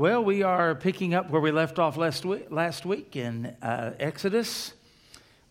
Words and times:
Well, 0.00 0.24
we 0.24 0.42
are 0.42 0.74
picking 0.74 1.12
up 1.12 1.28
where 1.28 1.42
we 1.42 1.50
left 1.50 1.78
off 1.78 1.98
last 1.98 2.24
week, 2.24 2.46
last 2.48 2.86
week 2.86 3.16
in 3.16 3.54
uh, 3.60 3.92
Exodus. 4.00 4.72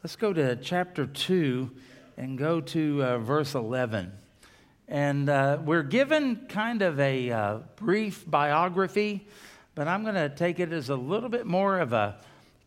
Let's 0.03 0.15
go 0.15 0.33
to 0.33 0.55
chapter 0.55 1.05
2 1.05 1.69
and 2.17 2.35
go 2.35 2.59
to 2.59 3.03
uh, 3.03 3.17
verse 3.19 3.53
11. 3.53 4.11
And 4.87 5.29
uh, 5.29 5.59
we're 5.63 5.83
given 5.83 6.47
kind 6.49 6.81
of 6.81 6.99
a 6.99 7.29
uh, 7.29 7.57
brief 7.75 8.23
biography, 8.25 9.27
but 9.75 9.87
I'm 9.87 10.01
going 10.01 10.15
to 10.15 10.29
take 10.29 10.59
it 10.59 10.73
as 10.73 10.89
a 10.89 10.95
little 10.95 11.29
bit 11.29 11.45
more 11.45 11.77
of 11.77 11.93
a 11.93 12.17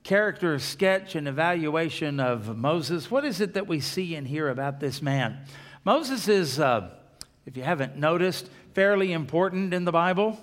character 0.04 0.60
sketch 0.60 1.16
and 1.16 1.26
evaluation 1.26 2.20
of 2.20 2.56
Moses. 2.56 3.10
What 3.10 3.24
is 3.24 3.40
it 3.40 3.54
that 3.54 3.66
we 3.66 3.80
see 3.80 4.14
and 4.14 4.24
hear 4.24 4.50
about 4.50 4.78
this 4.78 5.02
man? 5.02 5.36
Moses 5.84 6.28
is, 6.28 6.60
uh, 6.60 6.90
if 7.44 7.56
you 7.56 7.64
haven't 7.64 7.96
noticed, 7.96 8.48
fairly 8.72 9.12
important 9.12 9.74
in 9.74 9.84
the 9.84 9.90
Bible. 9.90 10.38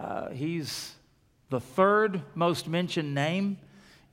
Uh, 0.00 0.30
he's 0.30 0.94
the 1.50 1.60
third 1.60 2.22
most 2.34 2.66
mentioned 2.66 3.14
name 3.14 3.58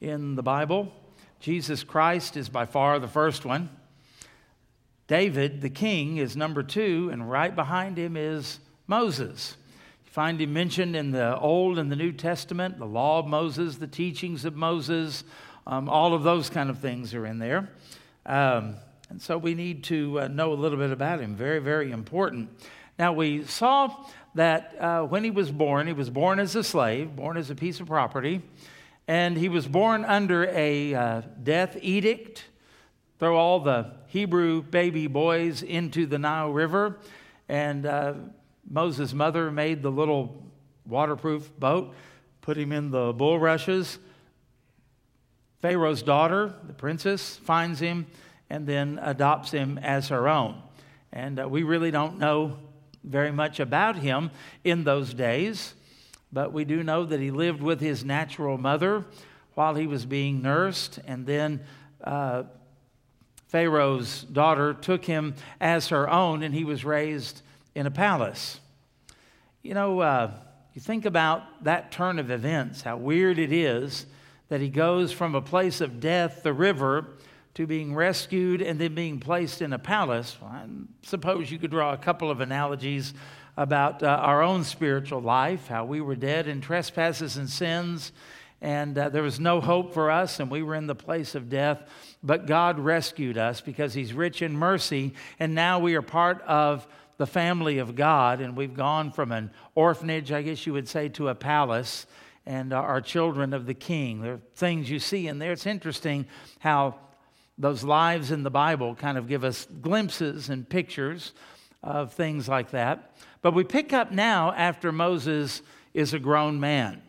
in 0.02 0.36
the 0.36 0.44
Bible. 0.44 0.91
Jesus 1.40 1.86
Christ 1.86 2.36
is 2.36 2.50
by 2.50 2.66
far 2.66 3.00
the 3.00 3.08
first 3.08 3.45
one. 3.45 3.70
David, 5.08 5.62
the 5.62 5.70
king, 5.70 6.18
is 6.18 6.36
number 6.36 6.62
two, 6.62 7.09
and 7.14 7.31
right 7.31 7.55
behind 7.55 7.98
him 7.98 8.18
is 8.18 8.59
Moses. 8.86 9.55
You 10.05 10.12
find 10.12 10.42
him 10.42 10.52
mentioned 10.52 10.94
in 10.94 11.12
the 11.12 11.40
Old 11.40 11.80
and 11.80 11.90
the 11.90 11.95
New 11.95 12.12
Testament, 12.12 12.80
the 12.80 12.86
law 12.86 13.20
of 13.20 13.28
Moses, 13.28 13.78
the 13.78 13.88
teachings 13.88 14.44
of 14.44 14.58
Moses, 14.58 15.23
um, 15.66 15.88
all 15.88 16.14
of 16.14 16.23
those 16.23 16.50
kind 16.50 16.70
of 16.70 16.80
things 16.80 17.14
are 17.14 17.26
in 17.26 17.40
there. 17.40 17.70
Um, 18.26 18.76
and 19.09 19.22
so 19.22 19.38
we 19.38 19.54
need 19.54 19.86
to 19.86 20.20
uh, 20.20 20.28
know 20.28 20.52
a 20.52 20.56
little 20.56 20.78
bit 20.78 20.92
about 20.92 21.22
him. 21.22 21.38
Very, 21.38 21.59
very 21.59 21.92
important. 21.92 22.50
Now, 23.00 23.14
we 23.14 23.44
saw 23.44 23.95
that 24.38 24.76
uh, 24.80 25.02
when 25.04 25.23
he 25.23 25.32
was 25.32 25.52
born, 25.52 25.88
he 25.88 25.94
was 25.94 26.12
born 26.12 26.40
as 26.40 26.55
a 26.55 26.64
slave, 26.64 27.16
born 27.16 27.38
as 27.38 27.50
a 27.50 27.55
piece 27.55 27.80
of 27.80 27.88
property, 27.88 28.41
and 29.08 29.36
he 29.36 29.50
was 29.50 29.67
born 29.67 30.06
under 30.06 30.45
a 30.45 30.94
uh, 30.94 31.22
death 31.42 31.75
edict. 31.81 32.45
Throw 33.17 33.36
all 33.36 33.59
the 33.59 33.94
Hebrew 34.08 34.61
baby 34.61 35.08
boys 35.08 35.64
into 35.64 36.06
the 36.06 36.20
Nile 36.20 36.52
River, 36.52 37.00
and 37.50 37.88
uh, 37.88 38.14
Moses' 38.70 39.11
mother 39.11 39.50
made 39.50 39.81
the 39.81 39.92
little 39.92 40.44
waterproof 40.86 41.52
boat, 41.59 41.95
put 42.42 42.58
him 42.58 42.72
in 42.72 42.92
the 42.92 43.14
bulrushes. 43.14 43.98
Pharaoh's 45.64 46.04
daughter, 46.04 46.54
the 46.67 46.73
princess, 46.73 47.38
finds 47.38 47.80
him 47.80 48.06
and 48.52 48.67
then 48.67 49.00
adopts 49.02 49.50
him 49.50 49.80
as 49.80 50.09
her 50.09 50.30
own. 50.30 50.61
And 51.11 51.39
uh, 51.39 51.50
we 51.50 51.64
really 51.64 51.89
don't 51.89 52.20
know 52.20 52.59
very 53.03 53.31
much 53.31 53.59
about 53.59 53.98
him 53.98 54.31
in 54.64 54.84
those 54.84 55.14
days, 55.14 55.73
but 56.31 56.52
we 56.52 56.66
do 56.66 56.84
know 56.84 57.06
that 57.06 57.20
he 57.20 57.31
lived 57.31 57.62
with 57.62 57.80
his 57.80 58.04
natural 58.04 58.58
mother 58.58 59.06
while 59.54 59.76
he 59.76 59.88
was 59.88 60.06
being 60.06 60.42
nursed, 60.42 61.00
and 61.08 61.26
then 61.26 61.62
uh, 62.04 62.44
Pharaoh's 63.48 64.23
daughter 64.23 64.73
took 64.73 65.06
him 65.06 65.36
as 65.59 65.88
her 65.88 66.09
own, 66.09 66.44
and 66.44 66.54
he 66.54 66.64
was 66.64 66.84
raised 66.84 67.42
in 67.73 67.86
a 67.88 67.92
palace. 67.92 68.59
You 69.64 69.73
know, 69.73 70.00
uh, 70.00 70.32
you 70.73 70.82
think 70.82 71.06
about 71.06 71.64
that 71.64 71.92
turn 71.92 72.20
of 72.20 72.30
events, 72.30 72.82
how 72.82 72.98
weird 72.98 73.39
it 73.39 73.52
is 73.52 74.06
that 74.50 74.61
he 74.61 74.70
goes 74.70 75.11
from 75.11 75.36
a 75.36 75.42
place 75.42 75.82
of 75.82 76.00
death, 76.00 76.44
the 76.44 76.54
river, 76.54 77.08
to 77.58 77.66
being 77.66 77.95
rescued 77.95 78.61
and 78.61 78.80
then 78.80 78.94
being 78.94 79.19
placed 79.19 79.63
in 79.63 79.73
a 79.73 79.80
palace. 79.80 80.38
Well, 80.39 80.52
I 80.52 80.63
suppose 81.02 81.50
you 81.50 81.58
could 81.58 81.72
draw 81.72 81.91
a 81.91 81.97
couple 81.97 82.30
of 82.30 82.39
analogies 82.39 83.16
about 83.58 84.03
uh, 84.03 84.09
our 84.09 84.44
own 84.44 84.64
spiritual 84.64 85.22
life, 85.22 85.66
how 85.66 85.83
we 85.83 85.99
were 85.99 86.16
dead 86.16 86.47
in 86.47 86.61
trespasses 86.61 87.36
and 87.36 87.49
sins, 87.49 88.11
and 88.61 88.95
uh, 88.95 89.09
there 89.09 89.23
was 89.23 89.39
no 89.39 89.59
hope 89.59 89.95
for 89.95 90.11
us, 90.11 90.39
and 90.39 90.52
we 90.52 90.61
were 90.61 90.75
in 90.75 90.86
the 90.86 90.94
place 90.94 91.33
of 91.33 91.49
death. 91.49 91.81
But 92.22 92.45
God 92.45 92.77
rescued 92.77 93.39
us 93.39 93.59
because 93.59 93.95
He's 93.95 94.14
rich 94.14 94.43
in 94.43 94.55
mercy, 94.55 95.15
and 95.39 95.55
now 95.55 95.80
we 95.80 95.95
are 95.95 96.03
part 96.03 96.43
of 96.43 96.87
the 97.17 97.26
family 97.26 97.80
of 97.80 97.95
God, 97.95 98.39
and 98.39 98.55
we've 98.55 98.76
gone 98.76 99.11
from 99.11 99.32
an 99.32 99.49
orphanage, 99.73 100.32
I 100.32 100.43
guess 100.43 100.67
you 100.67 100.73
would 100.73 100.87
say, 100.87 101.09
to 101.09 101.30
a 101.30 101.33
palace, 101.33 102.05
and 102.45 102.71
are 102.71 103.02
children 103.02 103.52
of 103.52 103.65
the 103.65 103.73
King. 103.73 104.21
There 104.21 104.33
are 104.33 104.42
things 104.53 104.92
you 104.92 104.99
see 104.99 105.27
in 105.27 105.39
there. 105.39 105.53
It's 105.53 105.65
interesting 105.65 106.27
how 106.59 106.98
those 107.58 107.84
lives 107.84 108.32
in 108.32 108.44
the 108.44 108.52
Bible 108.52 108.95
kind 108.95 109.18
of 109.18 109.28
give 109.28 109.44
us 109.44 109.68
glimpses 109.82 110.50
and 110.50 110.68
pictures 110.68 111.34
of 111.84 112.14
things 112.14 112.48
like 112.48 112.72
that. 112.72 113.16
But 113.42 113.54
we 113.54 113.64
pick 113.64 113.94
up 113.94 114.12
now 114.12 114.52
after 114.54 114.92
Moses 114.92 115.62
is 115.94 116.14
a 116.14 116.20
grown 116.20 116.60
man. 116.60 117.02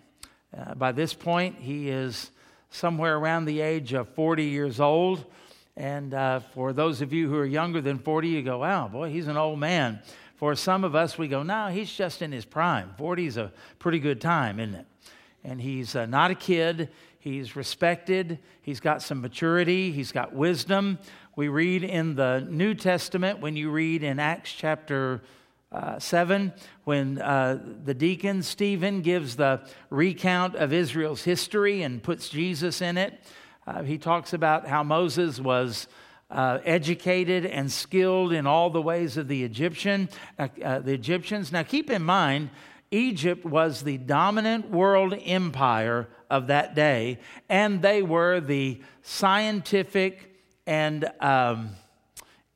Uh, 0.57 0.75
by 0.75 0.93
this 0.93 1.13
point, 1.13 1.57
he 1.59 1.91
is 1.91 2.31
somewhere 2.71 3.17
around 3.17 3.45
the 3.45 3.61
age 3.61 3.93
of 3.93 4.09
40 4.11 4.45
years 4.45 4.81
old. 4.81 5.25
And 5.77 6.15
uh, 6.15 6.41
for 6.41 6.73
those 6.73 7.03
of 7.03 7.13
you 7.13 7.29
who 7.29 7.37
are 7.37 7.47
younger 7.47 7.81
than 7.81 7.99
40, 7.99 8.29
you 8.29 8.43
go, 8.43 8.59
wow, 8.59 8.89
boy, 8.89 9.11
he's 9.11 9.29
an 9.29 9.37
old 9.37 9.59
man. 9.59 10.01
For 10.37 10.55
some 10.55 10.85
of 10.85 10.95
us, 10.95 11.19
we 11.19 11.29
go, 11.29 11.43
no, 11.43 11.69
he's 11.69 11.93
just 11.93 12.23
in 12.23 12.33
his 12.33 12.45
prime. 12.45 12.95
40 12.97 13.27
is 13.27 13.37
a 13.37 13.53
pretty 13.79 13.99
good 13.99 14.21
time, 14.21 14.61
isn't 14.61 14.75
it? 14.75 14.87
And 15.45 15.61
he's 15.61 15.95
uh, 15.95 16.07
not 16.07 16.31
a 16.31 16.35
kid. 16.35 16.91
He's 17.19 17.57
respected. 17.57 18.39
He's 18.63 18.81
got 18.81 19.03
some 19.03 19.21
maturity. 19.21 19.93
He's 19.93 20.13
got 20.13 20.33
wisdom. 20.33 20.99
We 21.37 21.49
read 21.49 21.85
in 21.85 22.17
the 22.17 22.47
New 22.49 22.75
Testament, 22.75 23.41
when 23.41 23.55
you 23.55 23.71
read 23.71 24.03
in 24.03 24.19
Acts 24.19 24.53
chapter 24.53 25.23
uh, 25.71 25.99
7, 25.99 26.53
when 26.85 27.21
uh, 27.21 27.59
the 27.85 27.95
deacon 27.95 28.43
Stephen 28.43 29.03
gives 29.03 29.37
the 29.37 29.61
recount 29.91 30.57
of 30.57 30.73
Israel's 30.73 31.23
history 31.23 31.83
and 31.83 32.03
puts 32.03 32.29
Jesus 32.29 32.81
in 32.81 32.97
it, 32.97 33.21
uh, 33.67 33.83
he 33.83 33.99
talks 33.99 34.33
about 34.33 34.67
how 34.67 34.83
Moses 34.83 35.41
was. 35.41 35.87
Uh, 36.31 36.59
educated 36.67 37.47
and 37.47 37.73
skilled 37.73 38.35
in 38.35 38.47
all 38.47 38.69
the 38.69 38.83
ways 38.83 39.17
of 39.17 39.29
the 39.29 39.45
Egyptian, 39.45 40.11
uh, 40.39 40.47
uh, 40.63 40.79
the 40.79 40.93
Egyptians. 40.93 41.51
Now, 41.51 41.63
keep 41.63 41.89
in 41.89 42.03
mind, 42.03 42.51
Egypt 42.91 43.45
was 43.45 43.83
the 43.83 43.99
dominant 43.99 44.71
world 44.71 45.15
empire 45.25 46.09
of 46.31 46.47
that 46.47 46.75
day, 46.75 47.19
and 47.49 47.83
they 47.83 48.03
were 48.03 48.41
the 48.41 48.81
scientific 49.03 50.35
and 50.67 51.11
um, 51.21 51.71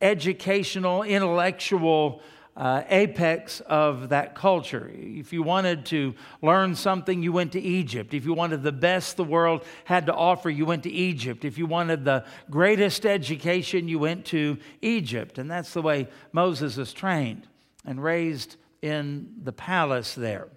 educational, 0.01 1.03
intellectual 1.03 2.23
uh, 2.57 2.83
apex 2.89 3.61
of 3.61 4.11
that 4.11 4.35
culture. 4.35 4.91
If 4.95 5.33
you 5.33 5.43
wanted 5.43 5.87
to 5.87 6.15
learn 6.43 6.75
something, 6.75 7.23
you 7.23 7.33
went 7.33 7.53
to 7.53 7.61
Egypt. 7.61 8.13
If 8.13 8.27
you 8.27 8.35
wanted 8.35 8.63
the 8.63 8.73
best 8.73 9.17
the 9.17 9.25
world 9.25 9.65
had 9.85 10.07
to 10.07 10.15
offer, 10.15 10.51
you 10.51 10.67
went 10.67 10.83
to 10.83 10.91
Egypt. 10.91 11.45
If 11.45 11.57
you 11.57 11.67
wanted 11.67 12.05
the 12.05 12.25
greatest 12.51 13.07
education, 13.07 13.89
you 13.89 13.99
went 13.99 14.27
to 14.27 14.59
Egypt. 14.83 15.39
And 15.39 15.51
that's 15.51 15.73
the 15.73 15.83
way 15.83 16.09
Moses 16.33 16.77
was 16.77 16.93
trained 16.93 17.47
and 17.87 18.03
raised 18.03 18.57
in 18.83 19.35
the 19.43 19.53
palace 19.53 20.15
there. 20.15 20.49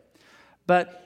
But 0.67 1.01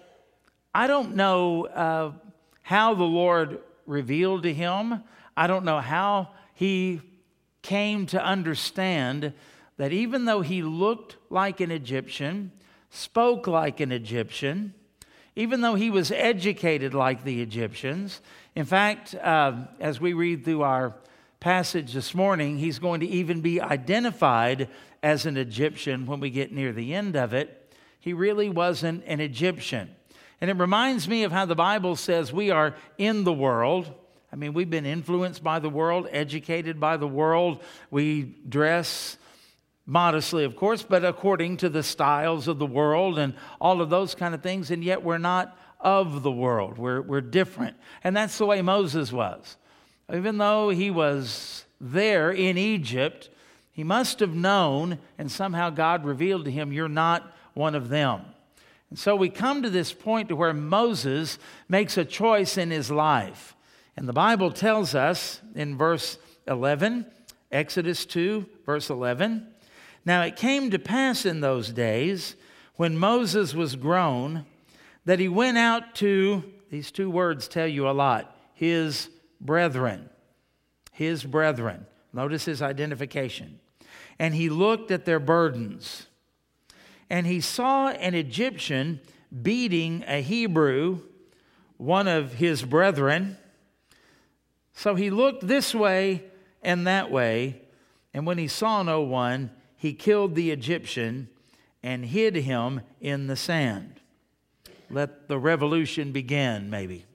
I 0.74 0.88
don't 0.88 1.16
know 1.16 1.66
uh, 1.66 2.14
how 2.62 2.96
the 2.96 3.04
Lord 3.04 3.60
revealed 3.86 4.44
to 4.44 4.54
him. 4.54 5.04
I 5.36 5.48
don't 5.48 5.66
know 5.66 5.80
how 5.80 6.30
he 6.54 7.02
came 7.62 8.06
to 8.08 8.24
understand 8.24 9.34
that 9.78 9.92
even 9.92 10.26
though 10.26 10.42
he 10.42 10.62
looked 10.62 11.18
like 11.30 11.62
an 11.62 11.72
Egyptian, 11.72 12.52
spoke 12.90 13.48
like 13.48 13.80
an 13.80 13.92
Egyptian, 13.92 14.74
even 15.36 15.62
though 15.62 15.76
he 15.76 15.90
was 15.90 16.12
educated 16.12 16.94
like 16.94 17.24
the 17.24 17.42
Egyptians, 17.42 18.22
in 18.56 18.66
fact, 18.66 19.16
uh, 19.16 19.54
as 19.80 20.02
we 20.02 20.14
read 20.14 20.44
through 20.44 20.64
our 20.64 20.96
passage 21.40 21.94
this 21.94 22.14
morning, 22.14 22.58
he's 22.58 22.80
going 22.80 23.00
to 23.00 23.08
even 23.08 23.40
be 23.40 23.62
identified 23.62 24.68
as 25.02 25.26
an 25.26 25.38
Egyptian 25.38 26.06
when 26.06 26.20
we 26.20 26.30
get 26.30 26.52
near 26.52 26.72
the 26.72 26.94
end 26.94 27.16
of 27.16 27.34
it. 27.34 27.74
He 28.00 28.14
really 28.14 28.50
wasn't 28.50 29.04
an 29.06 29.20
Egyptian. 29.20 29.90
And 30.42 30.50
it 30.50 30.58
reminds 30.58 31.08
me 31.08 31.24
of 31.24 31.32
how 31.32 31.46
the 31.46 31.56
Bible 31.56 31.96
says 31.96 32.32
we 32.32 32.50
are 32.50 32.76
in 32.98 33.24
the 33.24 33.34
world. 33.34 33.92
I 34.32 34.36
mean, 34.36 34.54
we've 34.54 34.70
been 34.70 34.86
influenced 34.86 35.44
by 35.44 35.60
the 35.60 35.70
world, 35.70 36.08
educated 36.12 36.80
by 36.80 36.98
the 36.98 37.08
world. 37.08 37.62
We 37.92 38.36
dress 38.48 39.18
modestly, 39.86 40.44
of 40.44 40.56
course, 40.56 40.84
but 40.84 41.04
according 41.04 41.58
to 41.58 41.70
the 41.70 41.84
styles 41.84 42.48
of 42.48 42.60
the 42.60 42.66
world 42.66 43.18
and 43.18 43.34
all 43.60 43.82
of 43.82 43.90
those 43.90 44.16
kind 44.16 44.36
of 44.36 44.42
things. 44.42 44.72
And 44.72 44.84
yet 44.84 45.04
we're 45.04 45.18
not 45.18 45.58
of 45.82 46.24
the 46.24 46.32
world, 46.32 46.78
we're, 46.78 47.02
we're 47.02 47.22
different. 47.22 47.78
And 48.04 48.16
that's 48.16 48.38
the 48.38 48.46
way 48.46 48.62
Moses 48.62 49.12
was. 49.14 49.56
Even 50.14 50.38
though 50.38 50.70
he 50.70 50.92
was 50.92 51.66
there 51.80 52.32
in 52.32 52.58
Egypt, 52.58 53.30
he 53.72 53.84
must 53.84 54.20
have 54.20 54.34
known, 54.34 55.00
and 55.18 55.32
somehow 55.32 55.70
God 55.70 56.06
revealed 56.06 56.46
to 56.46 56.52
him, 56.52 56.74
You're 56.74 56.90
not 56.90 57.36
one 57.54 57.76
of 57.76 57.90
them. 57.90 58.22
And 58.90 58.98
so 58.98 59.16
we 59.16 59.30
come 59.30 59.62
to 59.62 59.70
this 59.70 59.94
point 59.94 60.30
to 60.30 60.36
where 60.36 60.54
Moses 60.54 61.38
makes 61.68 61.98
a 61.98 62.06
choice 62.06 62.58
in 62.58 62.72
his 62.72 62.90
life. 62.90 63.56
And 63.96 64.08
the 64.08 64.14
Bible 64.14 64.52
tells 64.52 64.96
us 64.96 65.42
in 65.56 65.78
verse 65.78 66.18
11, 66.48 67.06
Exodus 67.52 68.06
2, 68.06 68.46
verse 68.66 68.90
11, 68.90 69.48
Now 70.06 70.24
it 70.24 70.36
came 70.36 70.72
to 70.72 70.80
pass 70.80 71.26
in 71.26 71.42
those 71.42 71.72
days 71.72 72.36
when 72.76 72.98
Moses 72.98 73.54
was 73.54 73.76
grown 73.76 74.46
that 75.06 75.20
he 75.20 75.28
went 75.28 75.58
out 75.58 75.96
to, 75.96 76.44
these 76.70 76.92
two 76.92 77.10
words 77.10 77.48
tell 77.48 77.68
you 77.68 77.90
a 77.90 77.92
lot, 77.92 78.36
his 78.54 79.10
brethren. 79.42 80.10
His 80.92 81.24
brethren. 81.24 81.86
Notice 82.14 82.46
his 82.46 82.62
identification. 82.62 83.60
And 84.18 84.34
he 84.34 84.50
looked 84.50 84.92
at 84.92 85.06
their 85.06 85.20
burdens. 85.20 86.08
And 87.10 87.26
he 87.26 87.42
saw 87.42 87.90
an 87.90 88.14
Egyptian 88.14 89.02
beating 89.42 90.04
a 90.08 90.22
Hebrew, 90.22 91.02
one 91.78 92.08
of 92.08 92.34
his 92.34 92.64
brethren. 92.64 93.38
So 94.74 94.96
he 94.96 95.10
looked 95.10 95.48
this 95.48 95.74
way 95.74 96.24
and 96.62 96.88
that 96.88 97.12
way. 97.12 97.62
And 98.14 98.26
when 98.26 98.38
he 98.38 98.48
saw 98.48 98.84
no 98.84 99.02
one, 99.02 99.52
he 99.76 99.94
killed 99.94 100.36
the 100.36 100.52
Egyptian 100.52 101.30
and 101.82 102.06
hid 102.06 102.36
him 102.36 102.82
in 103.00 103.28
the 103.28 103.36
sand. 103.36 104.02
Let 104.90 105.28
the 105.28 105.38
revolution 105.38 106.12
begin, 106.12 106.70
maybe. 106.70 107.06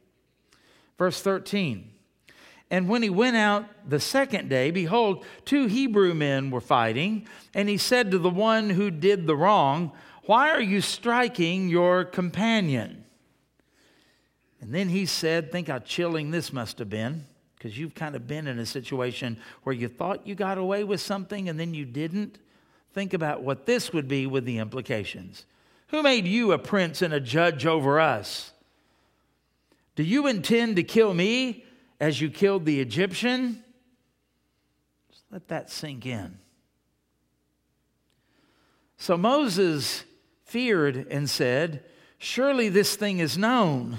Verse 0.97 1.21
13. 1.21 1.94
And 2.71 2.89
when 2.89 3.03
he 3.03 3.11
went 3.11 3.37
out 3.37 3.67
the 3.89 4.01
second 4.01 4.49
day, 4.49 4.71
behold, 4.71 5.25
two 5.45 5.67
Hebrew 5.67 6.15
men 6.15 6.51
were 6.51 6.61
fighting. 6.61 7.29
And 7.53 7.69
he 7.69 7.77
said 7.77 8.11
to 8.11 8.19
the 8.19 8.31
one 8.31 8.71
who 8.71 8.91
did 8.91 9.27
the 9.27 9.37
wrong, 9.37 9.93
Why 10.25 10.51
are 10.51 10.63
you 10.63 10.81
striking 10.81 11.69
your 11.69 12.05
companion? 12.05 13.05
And 14.61 14.75
then 14.75 14.89
he 14.89 15.05
said, 15.07 15.53
Think 15.53 15.69
how 15.69 15.81
chilling 15.81 16.31
this 16.31 16.53
must 16.53 16.79
have 16.79 16.89
been, 16.89 17.27
because 17.57 17.79
you've 17.79 17.95
kind 17.95 18.17
of 18.17 18.27
been 18.27 18.47
in 18.47 18.59
a 18.59 18.67
situation 18.67 19.37
where 19.63 19.75
you 19.75 19.89
thought 19.89 20.27
you 20.27 20.35
got 20.35 20.57
away 20.57 20.85
with 20.85 21.01
something 21.01 21.49
and 21.49 21.61
then 21.61 21.75
you 21.75 21.85
didn't. 21.85 22.39
Think 22.95 23.13
about 23.13 23.43
what 23.43 23.67
this 23.67 23.93
would 23.93 24.09
be 24.09 24.27
with 24.27 24.45
the 24.45 24.59
implications. 24.59 25.45
Who 25.89 26.03
made 26.03 26.27
you 26.27 26.53
a 26.53 26.59
prince 26.59 27.03
and 27.03 27.13
a 27.13 27.21
judge 27.21 27.67
over 27.67 28.01
us? 28.01 28.53
Do 29.97 30.03
you 30.03 30.27
intend 30.27 30.77
to 30.77 30.83
kill 30.83 31.13
me 31.13 31.65
as 32.05 32.21
you 32.21 32.29
killed 32.29 32.67
the 32.67 32.83
Egyptian? 32.83 33.65
Just 35.11 35.25
let 35.31 35.49
that 35.49 35.71
sink 35.71 36.05
in. 36.05 36.39
So 38.99 39.17
Moses 39.17 40.05
feared 40.45 41.07
and 41.11 41.31
said, 41.31 41.83
Surely 42.19 42.69
this 42.69 42.95
thing 42.95 43.21
is 43.21 43.39
known. 43.39 43.97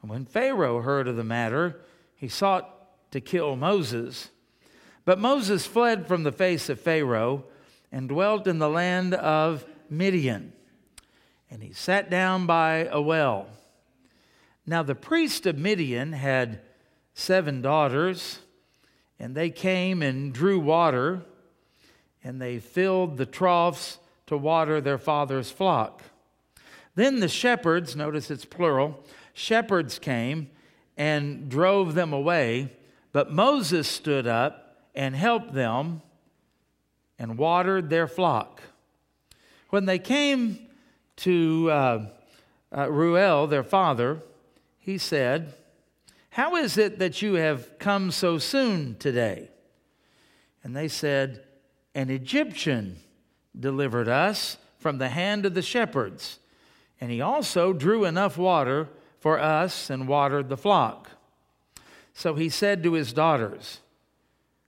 And 0.00 0.10
when 0.12 0.24
Pharaoh 0.24 0.80
heard 0.80 1.08
of 1.08 1.16
the 1.16 1.24
matter, 1.24 1.80
he 2.14 2.28
sought 2.28 2.72
to 3.10 3.20
kill 3.20 3.56
Moses. 3.56 4.30
But 5.04 5.18
Moses 5.18 5.66
fled 5.66 6.06
from 6.06 6.22
the 6.22 6.30
face 6.30 6.68
of 6.68 6.80
Pharaoh 6.80 7.46
and 7.90 8.08
dwelt 8.08 8.46
in 8.46 8.60
the 8.60 8.70
land 8.70 9.14
of 9.14 9.64
Midian. 9.88 10.52
And 11.50 11.64
he 11.64 11.72
sat 11.72 12.10
down 12.10 12.46
by 12.46 12.88
a 12.92 13.02
well. 13.02 13.48
Now, 14.70 14.84
the 14.84 14.94
priest 14.94 15.46
of 15.46 15.58
Midian 15.58 16.12
had 16.12 16.60
seven 17.12 17.60
daughters, 17.60 18.38
and 19.18 19.34
they 19.34 19.50
came 19.50 20.00
and 20.00 20.32
drew 20.32 20.60
water, 20.60 21.22
and 22.22 22.40
they 22.40 22.60
filled 22.60 23.16
the 23.16 23.26
troughs 23.26 23.98
to 24.28 24.36
water 24.36 24.80
their 24.80 24.96
father's 24.96 25.50
flock. 25.50 26.04
Then 26.94 27.18
the 27.18 27.26
shepherds, 27.26 27.96
notice 27.96 28.30
it's 28.30 28.44
plural, 28.44 29.04
shepherds 29.34 29.98
came 29.98 30.50
and 30.96 31.48
drove 31.48 31.96
them 31.96 32.12
away, 32.12 32.72
but 33.10 33.32
Moses 33.32 33.88
stood 33.88 34.28
up 34.28 34.84
and 34.94 35.16
helped 35.16 35.52
them 35.52 36.00
and 37.18 37.36
watered 37.36 37.90
their 37.90 38.06
flock. 38.06 38.62
When 39.70 39.86
they 39.86 39.98
came 39.98 40.68
to 41.16 41.68
uh, 41.72 42.06
uh, 42.70 42.88
Reuel, 42.88 43.48
their 43.48 43.64
father, 43.64 44.22
he 44.90 44.98
said, 44.98 45.54
How 46.30 46.56
is 46.56 46.76
it 46.76 46.98
that 46.98 47.22
you 47.22 47.34
have 47.34 47.78
come 47.78 48.10
so 48.10 48.38
soon 48.38 48.96
today? 48.98 49.48
And 50.64 50.76
they 50.76 50.88
said, 50.88 51.44
An 51.94 52.10
Egyptian 52.10 52.98
delivered 53.58 54.08
us 54.08 54.56
from 54.78 54.98
the 54.98 55.10
hand 55.10 55.46
of 55.46 55.54
the 55.54 55.62
shepherds, 55.62 56.40
and 57.00 57.10
he 57.10 57.20
also 57.20 57.72
drew 57.72 58.04
enough 58.04 58.36
water 58.36 58.88
for 59.20 59.38
us 59.38 59.90
and 59.90 60.08
watered 60.08 60.48
the 60.48 60.56
flock. 60.56 61.10
So 62.12 62.34
he 62.34 62.48
said 62.48 62.82
to 62.82 62.94
his 62.94 63.12
daughters, 63.12 63.78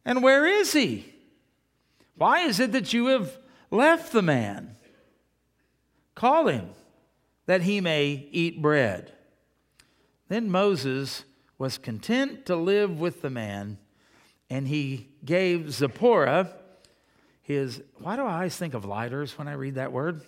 And 0.05 0.23
where 0.23 0.47
is 0.47 0.73
he? 0.73 1.13
Why 2.17 2.41
is 2.41 2.61
it 2.61 2.71
that 2.73 2.93
you 2.93 3.07
have 3.07 3.39
left 3.71 4.13
the 4.13 4.23
man? 4.23 4.77
Call 6.15 6.47
him 6.47 6.69
that 7.47 7.63
he 7.63 7.81
may 7.81 8.29
eat 8.31 8.63
bread. 8.63 9.13
Then 10.33 10.51
Moses 10.51 11.25
was 11.59 11.77
content 11.77 12.47
to 12.47 12.57
live 12.57 12.99
with 12.99 13.21
the 13.21 13.29
man, 13.29 13.77
and 14.49 14.67
he 14.67 15.11
gave 15.27 15.71
Zipporah 15.71 16.55
his. 17.43 17.83
Why 17.99 18.17
do 18.17 18.23
I 18.23 18.37
always 18.37 18.57
think 18.57 18.73
of 18.73 18.87
lighters 18.87 19.37
when 19.37 19.47
I 19.47 19.53
read 19.53 19.75
that 19.75 19.93
word? 19.93 20.23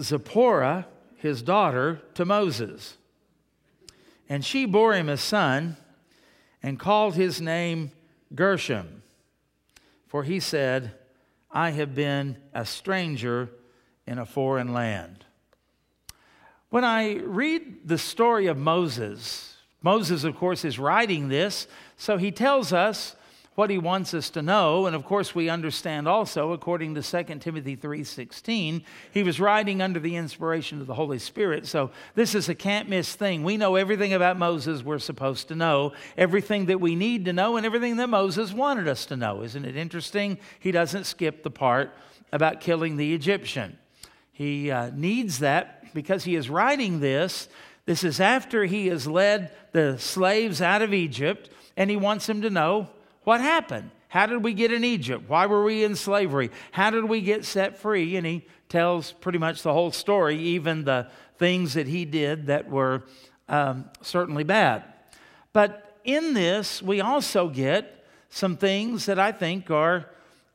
Zipporah, 0.00 0.86
his 1.16 1.42
daughter, 1.42 2.00
to 2.14 2.24
Moses. 2.24 2.96
And 4.26 4.42
she 4.42 4.64
bore 4.64 4.94
him 4.94 5.10
a 5.10 5.18
son 5.18 5.76
and 6.62 6.80
called 6.80 7.14
his 7.14 7.42
name 7.42 7.92
Gershom 8.34 9.02
for 10.06 10.24
he 10.24 10.40
said, 10.40 10.94
I 11.50 11.72
have 11.72 11.94
been 11.94 12.38
a 12.54 12.64
stranger 12.64 13.50
in 14.06 14.16
a 14.16 14.24
foreign 14.24 14.72
land. 14.72 15.26
When 16.70 16.84
I 16.84 17.14
read 17.16 17.88
the 17.88 17.96
story 17.96 18.46
of 18.46 18.58
Moses, 18.58 19.56
Moses, 19.80 20.24
of 20.24 20.36
course, 20.36 20.64
is 20.64 20.78
writing 20.78 21.28
this, 21.28 21.66
so 21.96 22.18
he 22.18 22.30
tells 22.30 22.72
us 22.72 23.16
what 23.58 23.70
he 23.70 23.78
wants 23.78 24.14
us 24.14 24.30
to 24.30 24.40
know 24.40 24.86
and 24.86 24.94
of 24.94 25.04
course 25.04 25.34
we 25.34 25.48
understand 25.48 26.06
also 26.06 26.52
according 26.52 26.94
to 26.94 27.02
2 27.02 27.34
timothy 27.40 27.76
3.16 27.76 28.84
he 29.10 29.24
was 29.24 29.40
writing 29.40 29.82
under 29.82 29.98
the 29.98 30.14
inspiration 30.14 30.80
of 30.80 30.86
the 30.86 30.94
holy 30.94 31.18
spirit 31.18 31.66
so 31.66 31.90
this 32.14 32.36
is 32.36 32.48
a 32.48 32.54
can't 32.54 32.88
miss 32.88 33.16
thing. 33.16 33.42
We 33.42 33.56
know 33.56 33.74
everything 33.74 34.12
about 34.12 34.38
moses 34.38 34.84
we're 34.84 35.00
supposed 35.00 35.48
to 35.48 35.56
know 35.56 35.92
everything 36.16 36.66
that 36.66 36.80
we 36.80 36.94
need 36.94 37.24
to 37.24 37.32
know 37.32 37.56
and 37.56 37.66
everything 37.66 37.96
that 37.96 38.08
moses 38.08 38.52
wanted 38.52 38.86
us 38.86 39.06
to 39.06 39.16
know. 39.16 39.42
Isn't 39.42 39.64
it 39.64 39.76
interesting? 39.76 40.38
He 40.60 40.70
doesn't 40.70 41.02
skip 41.02 41.42
the 41.42 41.50
part 41.50 41.90
about 42.30 42.60
killing 42.60 42.96
the 42.96 43.12
egyptian. 43.12 43.76
He 44.30 44.70
uh, 44.70 44.92
needs 44.94 45.40
that 45.40 45.77
because 45.94 46.24
he 46.24 46.34
is 46.36 46.50
writing 46.50 47.00
this 47.00 47.48
this 47.86 48.04
is 48.04 48.20
after 48.20 48.64
he 48.64 48.88
has 48.88 49.06
led 49.06 49.50
the 49.72 49.98
slaves 49.98 50.60
out 50.60 50.82
of 50.82 50.92
egypt 50.92 51.48
and 51.76 51.88
he 51.88 51.96
wants 51.96 52.26
them 52.26 52.42
to 52.42 52.50
know 52.50 52.88
what 53.28 53.40
happened? 53.42 53.90
How 54.08 54.24
did 54.24 54.42
we 54.42 54.54
get 54.54 54.72
in 54.72 54.84
Egypt? 54.84 55.28
Why 55.28 55.44
were 55.44 55.62
we 55.62 55.84
in 55.84 55.94
slavery? 55.94 56.50
How 56.72 56.88
did 56.88 57.04
we 57.04 57.20
get 57.20 57.44
set 57.44 57.76
free? 57.76 58.16
And 58.16 58.26
he 58.26 58.46
tells 58.70 59.12
pretty 59.12 59.38
much 59.38 59.62
the 59.62 59.72
whole 59.72 59.92
story, 59.92 60.38
even 60.38 60.84
the 60.84 61.08
things 61.36 61.74
that 61.74 61.86
he 61.86 62.06
did 62.06 62.46
that 62.46 62.70
were 62.70 63.04
um, 63.48 63.84
certainly 64.00 64.44
bad. 64.44 64.82
But 65.52 66.00
in 66.04 66.32
this, 66.32 66.82
we 66.82 67.02
also 67.02 67.48
get 67.48 68.02
some 68.30 68.56
things 68.56 69.06
that 69.06 69.18
I 69.18 69.30
think 69.30 69.70
are 69.70 70.06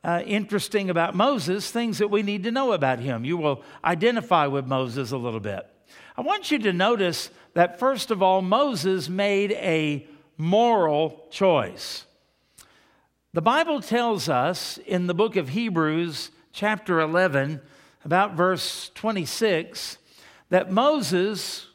uh, 0.04 0.22
interesting 0.26 0.90
about 0.90 1.14
Moses, 1.14 1.70
things 1.70 1.98
that 1.98 2.10
we 2.10 2.22
need 2.22 2.44
to 2.44 2.52
know 2.52 2.72
about 2.72 2.98
him. 2.98 3.24
You 3.24 3.38
will 3.38 3.62
identify 3.82 4.46
with 4.46 4.66
Moses 4.66 5.10
a 5.10 5.16
little 5.16 5.40
bit. 5.40 5.66
I 6.16 6.20
want 6.20 6.50
you 6.50 6.58
to 6.60 6.72
notice 6.72 7.30
that, 7.54 7.78
first 7.78 8.10
of 8.10 8.22
all, 8.22 8.42
Moses 8.42 9.08
made 9.08 9.52
a 9.52 10.06
moral 10.36 11.26
choice. 11.30 12.04
The 13.32 13.42
Bible 13.42 13.80
tells 13.80 14.28
us 14.28 14.78
in 14.78 15.06
the 15.06 15.14
book 15.14 15.36
of 15.36 15.48
Hebrews, 15.48 16.30
chapter 16.52 17.00
11, 17.00 17.60
about 18.04 18.34
verse 18.34 18.90
26, 18.94 19.98
that 20.50 20.70
Moses 20.70 21.66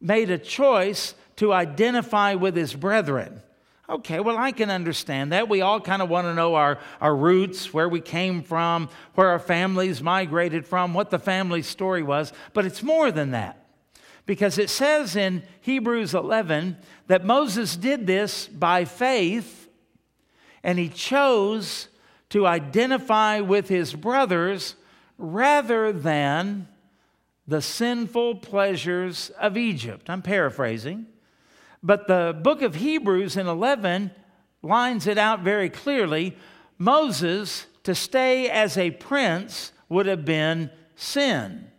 made 0.00 0.30
a 0.30 0.38
choice 0.38 1.14
to 1.36 1.52
identify 1.52 2.34
with 2.34 2.56
his 2.56 2.74
brethren. 2.74 3.42
Okay, 3.88 4.18
well, 4.18 4.36
I 4.36 4.50
can 4.50 4.68
understand 4.68 5.30
that. 5.30 5.48
We 5.48 5.60
all 5.60 5.80
kind 5.80 6.02
of 6.02 6.08
want 6.08 6.26
to 6.26 6.34
know 6.34 6.56
our, 6.56 6.78
our 7.00 7.14
roots, 7.14 7.72
where 7.72 7.88
we 7.88 8.00
came 8.00 8.42
from, 8.42 8.88
where 9.14 9.28
our 9.28 9.38
families 9.38 10.02
migrated 10.02 10.66
from, 10.66 10.92
what 10.92 11.10
the 11.10 11.20
family 11.20 11.62
story 11.62 12.02
was, 12.02 12.32
but 12.52 12.66
it's 12.66 12.82
more 12.82 13.12
than 13.12 13.30
that. 13.30 13.64
Because 14.26 14.58
it 14.58 14.70
says 14.70 15.14
in 15.14 15.44
Hebrews 15.60 16.14
11 16.14 16.76
that 17.06 17.24
Moses 17.24 17.76
did 17.76 18.08
this 18.08 18.48
by 18.48 18.84
faith 18.84 19.68
and 20.64 20.80
he 20.80 20.88
chose 20.88 21.86
to 22.30 22.44
identify 22.44 23.38
with 23.38 23.68
his 23.68 23.94
brothers 23.94 24.74
rather 25.16 25.92
than 25.92 26.66
the 27.46 27.62
sinful 27.62 28.36
pleasures 28.36 29.30
of 29.40 29.56
Egypt. 29.56 30.10
I'm 30.10 30.22
paraphrasing. 30.22 31.06
But 31.82 32.06
the 32.06 32.38
book 32.42 32.62
of 32.62 32.76
Hebrews 32.76 33.36
in 33.36 33.46
11 33.46 34.10
lines 34.62 35.06
it 35.06 35.18
out 35.18 35.40
very 35.40 35.70
clearly. 35.70 36.36
Moses, 36.78 37.66
to 37.84 37.94
stay 37.94 38.50
as 38.50 38.76
a 38.76 38.90
prince, 38.90 39.72
would 39.88 40.06
have 40.06 40.24
been 40.24 40.70
sin. 40.96 41.70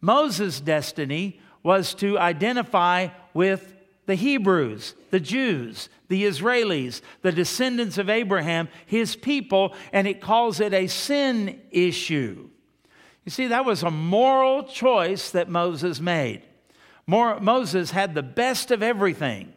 Moses' 0.00 0.60
destiny 0.60 1.40
was 1.62 1.94
to 1.94 2.18
identify 2.18 3.08
with 3.32 3.74
the 4.06 4.14
Hebrews, 4.16 4.94
the 5.10 5.20
Jews, 5.20 5.88
the 6.08 6.24
Israelis, 6.24 7.00
the 7.22 7.30
descendants 7.30 7.98
of 7.98 8.10
Abraham, 8.10 8.68
his 8.84 9.14
people, 9.14 9.74
and 9.92 10.08
it 10.08 10.20
calls 10.20 10.58
it 10.58 10.74
a 10.74 10.88
sin 10.88 11.60
issue. 11.70 12.48
You 13.24 13.30
see, 13.30 13.46
that 13.46 13.64
was 13.64 13.84
a 13.84 13.90
moral 13.90 14.64
choice 14.64 15.30
that 15.30 15.48
Moses 15.48 16.00
made. 16.00 16.42
Moses 17.12 17.90
had 17.90 18.14
the 18.14 18.22
best 18.22 18.70
of 18.70 18.82
everything, 18.82 19.52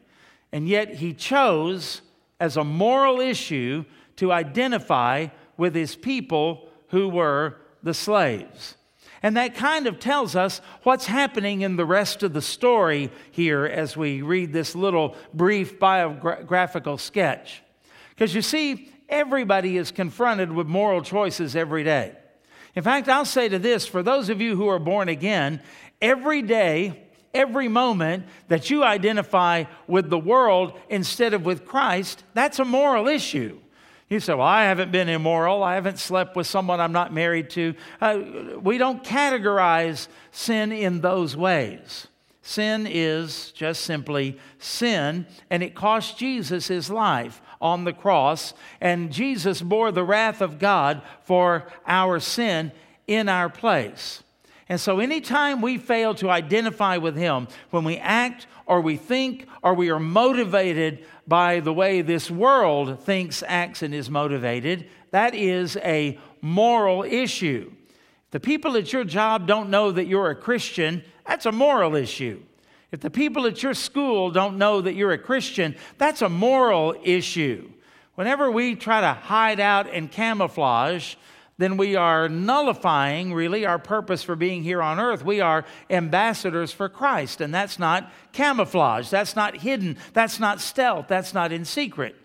and 0.51 0.67
yet 0.67 0.95
he 0.95 1.13
chose 1.13 2.01
as 2.39 2.57
a 2.57 2.63
moral 2.63 3.21
issue 3.21 3.85
to 4.17 4.31
identify 4.31 5.27
with 5.57 5.73
his 5.73 5.95
people 5.95 6.67
who 6.89 7.07
were 7.07 7.55
the 7.81 7.93
slaves. 7.93 8.75
And 9.23 9.37
that 9.37 9.55
kind 9.55 9.87
of 9.87 9.99
tells 9.99 10.35
us 10.35 10.59
what's 10.83 11.05
happening 11.05 11.61
in 11.61 11.77
the 11.77 11.85
rest 11.85 12.23
of 12.23 12.33
the 12.33 12.41
story 12.41 13.09
here 13.31 13.65
as 13.65 13.97
we 13.97 14.21
read 14.21 14.53
this 14.53 14.75
little 14.75 15.15
brief 15.33 15.79
biographical 15.79 16.97
sketch. 16.97 17.63
Because 18.09 18.35
you 18.35 18.41
see, 18.41 18.91
everybody 19.09 19.77
is 19.77 19.91
confronted 19.91 20.51
with 20.51 20.67
moral 20.67 21.01
choices 21.01 21.55
every 21.55 21.83
day. 21.83 22.15
In 22.75 22.83
fact, 22.83 23.07
I'll 23.07 23.25
say 23.25 23.47
to 23.49 23.57
this 23.57 23.87
for 23.87 24.03
those 24.03 24.29
of 24.29 24.41
you 24.41 24.57
who 24.57 24.67
are 24.67 24.79
born 24.79 25.09
again, 25.09 25.61
every 26.01 26.41
day, 26.41 27.04
every 27.35 27.67
moment 27.67 28.25
that 28.47 28.69
you 28.71 28.83
identify 28.83 29.65
with 29.85 30.09
the 30.09 30.17
world 30.17 30.79
instead 30.89 31.33
of 31.35 31.45
with 31.45 31.65
Christ, 31.65 32.23
that's 32.33 32.57
a 32.57 32.65
moral 32.65 33.07
issue. 33.07 33.59
You 34.09 34.19
say, 34.19 34.33
Well, 34.33 34.47
I 34.47 34.63
haven't 34.65 34.91
been 34.91 35.09
immoral. 35.09 35.63
I 35.63 35.75
haven't 35.75 35.99
slept 35.99 36.35
with 36.35 36.47
someone 36.47 36.79
I'm 36.79 36.91
not 36.91 37.13
married 37.13 37.49
to. 37.51 37.75
Uh, 37.99 38.19
we 38.59 38.77
don't 38.77 39.03
categorize 39.03 40.07
sin 40.31 40.71
in 40.71 41.01
those 41.01 41.35
ways. 41.35 42.07
Sin 42.41 42.87
is 42.87 43.51
just 43.53 43.81
simply 43.81 44.37
sin, 44.59 45.25
and 45.49 45.63
it 45.63 45.73
cost 45.73 46.19
Jesus 46.19 46.67
his 46.67 46.91
life 46.91 47.41
on 47.59 47.85
the 47.85 47.93
cross, 47.93 48.53
and 48.79 49.11
Jesus 49.11 49.63
bore 49.63 49.91
the 49.91 50.03
wrath 50.03 50.41
of 50.41 50.59
God 50.59 51.01
for 51.23 51.65
our 51.87 52.19
sin 52.19 52.71
in 53.07 53.29
our 53.29 53.49
place. 53.49 54.21
And 54.67 54.79
so, 54.79 54.99
anytime 54.99 55.61
we 55.61 55.77
fail 55.77 56.15
to 56.15 56.29
identify 56.29 56.97
with 56.97 57.15
Him, 57.15 57.47
when 57.69 57.83
we 57.83 57.97
act 57.97 58.47
or 58.65 58.81
we 58.81 58.97
think 58.97 59.47
or 59.61 59.75
we 59.75 59.91
are 59.91 59.99
motivated 59.99 61.05
by 61.27 61.59
the 61.59 61.73
way 61.73 62.01
this 62.01 62.31
world 62.31 62.99
thinks, 63.03 63.43
acts, 63.47 63.83
and 63.83 63.93
is 63.93 64.09
motivated, 64.09 64.87
that 65.11 65.35
is 65.35 65.77
a 65.77 66.19
moral 66.41 67.03
issue. 67.03 67.71
If 68.25 68.31
the 68.31 68.39
people 68.39 68.75
at 68.75 68.91
your 68.91 69.03
job 69.03 69.45
don't 69.45 69.69
know 69.69 69.91
that 69.91 70.07
you're 70.07 70.31
a 70.31 70.35
Christian, 70.35 71.03
that's 71.27 71.45
a 71.45 71.51
moral 71.51 71.95
issue. 71.95 72.41
If 72.91 73.01
the 73.01 73.09
people 73.09 73.45
at 73.45 73.61
your 73.61 73.73
school 73.73 74.31
don't 74.31 74.57
know 74.57 74.81
that 74.81 74.95
you're 74.95 75.11
a 75.11 75.17
Christian, 75.17 75.75
that's 75.97 76.21
a 76.21 76.29
moral 76.29 76.95
issue. 77.03 77.69
Whenever 78.15 78.49
we 78.49 78.75
try 78.75 79.01
to 79.01 79.13
hide 79.13 79.59
out 79.59 79.87
and 79.89 80.11
camouflage, 80.11 81.15
then 81.57 81.77
we 81.77 81.95
are 81.95 82.27
nullifying 82.27 83.33
really 83.33 83.65
our 83.65 83.79
purpose 83.79 84.23
for 84.23 84.35
being 84.35 84.63
here 84.63 84.81
on 84.81 84.99
earth. 84.99 85.23
We 85.23 85.39
are 85.39 85.63
ambassadors 85.89 86.73
for 86.73 86.89
Christ, 86.89 87.39
and 87.39 87.53
that's 87.53 87.79
not 87.79 88.11
camouflage, 88.33 89.09
that's 89.09 89.35
not 89.35 89.57
hidden, 89.57 89.97
that's 90.13 90.39
not 90.39 90.59
stealth, 90.59 91.07
that's 91.07 91.33
not 91.33 91.53
in 91.53 91.63
secret. 91.63 92.15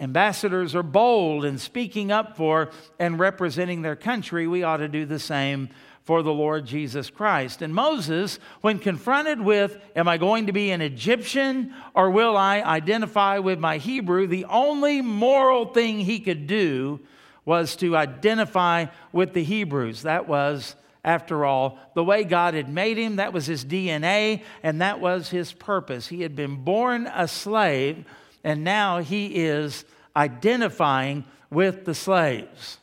Ambassadors 0.00 0.74
are 0.74 0.82
bold 0.82 1.44
in 1.44 1.58
speaking 1.58 2.12
up 2.12 2.36
for 2.36 2.70
and 2.98 3.18
representing 3.18 3.82
their 3.82 3.96
country. 3.96 4.46
We 4.46 4.62
ought 4.62 4.76
to 4.76 4.88
do 4.88 5.06
the 5.06 5.18
same 5.18 5.70
for 6.04 6.22
the 6.22 6.32
Lord 6.32 6.64
Jesus 6.64 7.10
Christ. 7.10 7.62
And 7.62 7.74
Moses, 7.74 8.38
when 8.60 8.78
confronted 8.78 9.40
with, 9.40 9.76
Am 9.96 10.06
I 10.08 10.16
going 10.16 10.46
to 10.46 10.52
be 10.52 10.70
an 10.70 10.80
Egyptian 10.80 11.74
or 11.94 12.10
will 12.10 12.36
I 12.36 12.60
identify 12.60 13.38
with 13.38 13.58
my 13.58 13.78
Hebrew? 13.78 14.26
the 14.26 14.44
only 14.44 15.02
moral 15.02 15.66
thing 15.66 16.00
he 16.00 16.20
could 16.20 16.46
do 16.46 17.00
was 17.48 17.76
to 17.76 17.96
identify 17.96 18.84
with 19.10 19.32
the 19.32 19.42
Hebrews. 19.42 20.02
That 20.02 20.28
was, 20.28 20.76
after 21.02 21.46
all, 21.46 21.78
the 21.94 22.04
way 22.04 22.22
God 22.22 22.52
had 22.52 22.68
made 22.68 22.98
him. 22.98 23.16
That 23.16 23.32
was 23.32 23.46
his 23.46 23.64
DNA, 23.64 24.42
and 24.62 24.82
that 24.82 25.00
was 25.00 25.30
his 25.30 25.54
purpose. 25.54 26.08
He 26.08 26.20
had 26.20 26.36
been 26.36 26.56
born 26.56 27.06
a 27.06 27.26
slave, 27.26 28.04
and 28.44 28.64
now 28.64 28.98
he 28.98 29.28
is 29.28 29.86
identifying 30.14 31.24
with 31.48 31.86
the 31.86 31.94
slaves. 31.94 32.76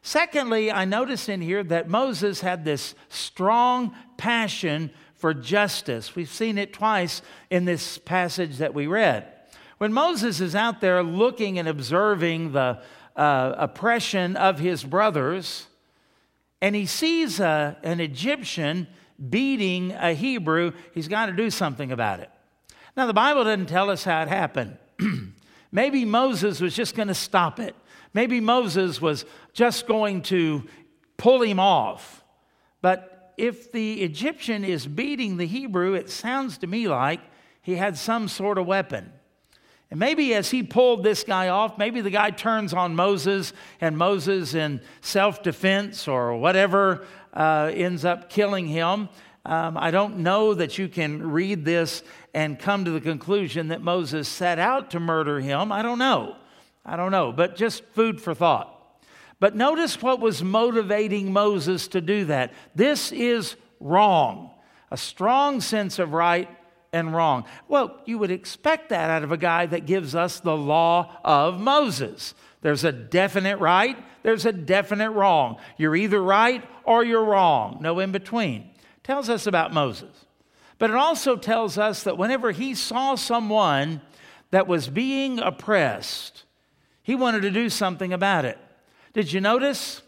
Secondly, 0.00 0.70
I 0.70 0.84
notice 0.84 1.28
in 1.28 1.40
here 1.40 1.64
that 1.64 1.88
Moses 1.88 2.40
had 2.40 2.64
this 2.64 2.94
strong 3.08 3.96
passion 4.16 4.92
for 5.16 5.34
justice. 5.34 6.14
We've 6.14 6.30
seen 6.30 6.56
it 6.56 6.72
twice 6.72 7.20
in 7.50 7.64
this 7.64 7.98
passage 7.98 8.58
that 8.58 8.74
we 8.74 8.86
read. 8.86 9.26
When 9.78 9.92
Moses 9.92 10.40
is 10.40 10.54
out 10.54 10.80
there 10.80 11.02
looking 11.02 11.58
and 11.58 11.66
observing 11.66 12.52
the 12.52 12.80
uh, 13.16 13.54
oppression 13.56 14.36
of 14.36 14.58
his 14.58 14.84
brothers, 14.84 15.66
and 16.60 16.74
he 16.74 16.86
sees 16.86 17.40
a, 17.40 17.76
an 17.82 18.00
Egyptian 18.00 18.86
beating 19.28 19.92
a 19.92 20.12
Hebrew, 20.12 20.72
he's 20.92 21.08
got 21.08 21.26
to 21.26 21.32
do 21.32 21.50
something 21.50 21.92
about 21.92 22.20
it. 22.20 22.30
Now, 22.96 23.06
the 23.06 23.14
Bible 23.14 23.44
doesn't 23.44 23.66
tell 23.66 23.90
us 23.90 24.04
how 24.04 24.22
it 24.22 24.28
happened. 24.28 24.76
Maybe 25.72 26.04
Moses 26.04 26.60
was 26.60 26.74
just 26.74 26.94
going 26.94 27.08
to 27.08 27.14
stop 27.14 27.58
it. 27.58 27.74
Maybe 28.12 28.40
Moses 28.40 29.00
was 29.00 29.24
just 29.52 29.86
going 29.86 30.22
to 30.22 30.64
pull 31.16 31.42
him 31.42 31.58
off. 31.58 32.22
But 32.80 33.32
if 33.36 33.72
the 33.72 34.02
Egyptian 34.02 34.64
is 34.64 34.86
beating 34.86 35.36
the 35.36 35.46
Hebrew, 35.46 35.94
it 35.94 36.10
sounds 36.10 36.58
to 36.58 36.68
me 36.68 36.86
like 36.86 37.20
he 37.60 37.74
had 37.74 37.96
some 37.96 38.28
sort 38.28 38.58
of 38.58 38.66
weapon. 38.66 39.12
And 39.94 40.00
maybe 40.00 40.34
as 40.34 40.50
he 40.50 40.64
pulled 40.64 41.04
this 41.04 41.22
guy 41.22 41.50
off, 41.50 41.78
maybe 41.78 42.00
the 42.00 42.10
guy 42.10 42.32
turns 42.32 42.74
on 42.74 42.96
Moses, 42.96 43.52
and 43.80 43.96
Moses, 43.96 44.52
in 44.52 44.80
self 45.02 45.40
defense 45.44 46.08
or 46.08 46.36
whatever, 46.36 47.06
uh, 47.32 47.70
ends 47.72 48.04
up 48.04 48.28
killing 48.28 48.66
him. 48.66 49.08
Um, 49.46 49.76
I 49.76 49.92
don't 49.92 50.18
know 50.18 50.52
that 50.52 50.78
you 50.78 50.88
can 50.88 51.30
read 51.30 51.64
this 51.64 52.02
and 52.34 52.58
come 52.58 52.84
to 52.86 52.90
the 52.90 53.00
conclusion 53.00 53.68
that 53.68 53.82
Moses 53.82 54.26
set 54.26 54.58
out 54.58 54.90
to 54.90 54.98
murder 54.98 55.38
him. 55.38 55.70
I 55.70 55.80
don't 55.82 56.00
know. 56.00 56.38
I 56.84 56.96
don't 56.96 57.12
know, 57.12 57.30
but 57.30 57.54
just 57.54 57.84
food 57.92 58.20
for 58.20 58.34
thought. 58.34 59.00
But 59.38 59.54
notice 59.54 60.02
what 60.02 60.18
was 60.18 60.42
motivating 60.42 61.32
Moses 61.32 61.86
to 61.86 62.00
do 62.00 62.24
that. 62.24 62.52
This 62.74 63.12
is 63.12 63.54
wrong. 63.78 64.50
A 64.90 64.96
strong 64.96 65.60
sense 65.60 66.00
of 66.00 66.14
right 66.14 66.48
and 66.94 67.12
wrong. 67.12 67.44
Well, 67.66 68.00
you 68.06 68.18
would 68.18 68.30
expect 68.30 68.90
that 68.90 69.10
out 69.10 69.24
of 69.24 69.32
a 69.32 69.36
guy 69.36 69.66
that 69.66 69.84
gives 69.84 70.14
us 70.14 70.38
the 70.38 70.56
law 70.56 71.10
of 71.24 71.60
Moses. 71.60 72.34
There's 72.62 72.84
a 72.84 72.92
definite 72.92 73.58
right, 73.58 73.98
there's 74.22 74.46
a 74.46 74.52
definite 74.52 75.10
wrong. 75.10 75.58
You're 75.76 75.96
either 75.96 76.22
right 76.22 76.66
or 76.84 77.04
you're 77.04 77.24
wrong, 77.24 77.78
no 77.80 77.98
in 77.98 78.12
between. 78.12 78.70
Tells 79.02 79.28
us 79.28 79.46
about 79.46 79.74
Moses. 79.74 80.24
But 80.78 80.90
it 80.90 80.96
also 80.96 81.36
tells 81.36 81.78
us 81.78 82.04
that 82.04 82.16
whenever 82.16 82.52
he 82.52 82.74
saw 82.74 83.16
someone 83.16 84.00
that 84.50 84.68
was 84.68 84.88
being 84.88 85.40
oppressed, 85.40 86.44
he 87.02 87.16
wanted 87.16 87.42
to 87.42 87.50
do 87.50 87.68
something 87.68 88.12
about 88.12 88.44
it. 88.44 88.58
Did 89.12 89.32
you 89.32 89.40
notice 89.40 90.00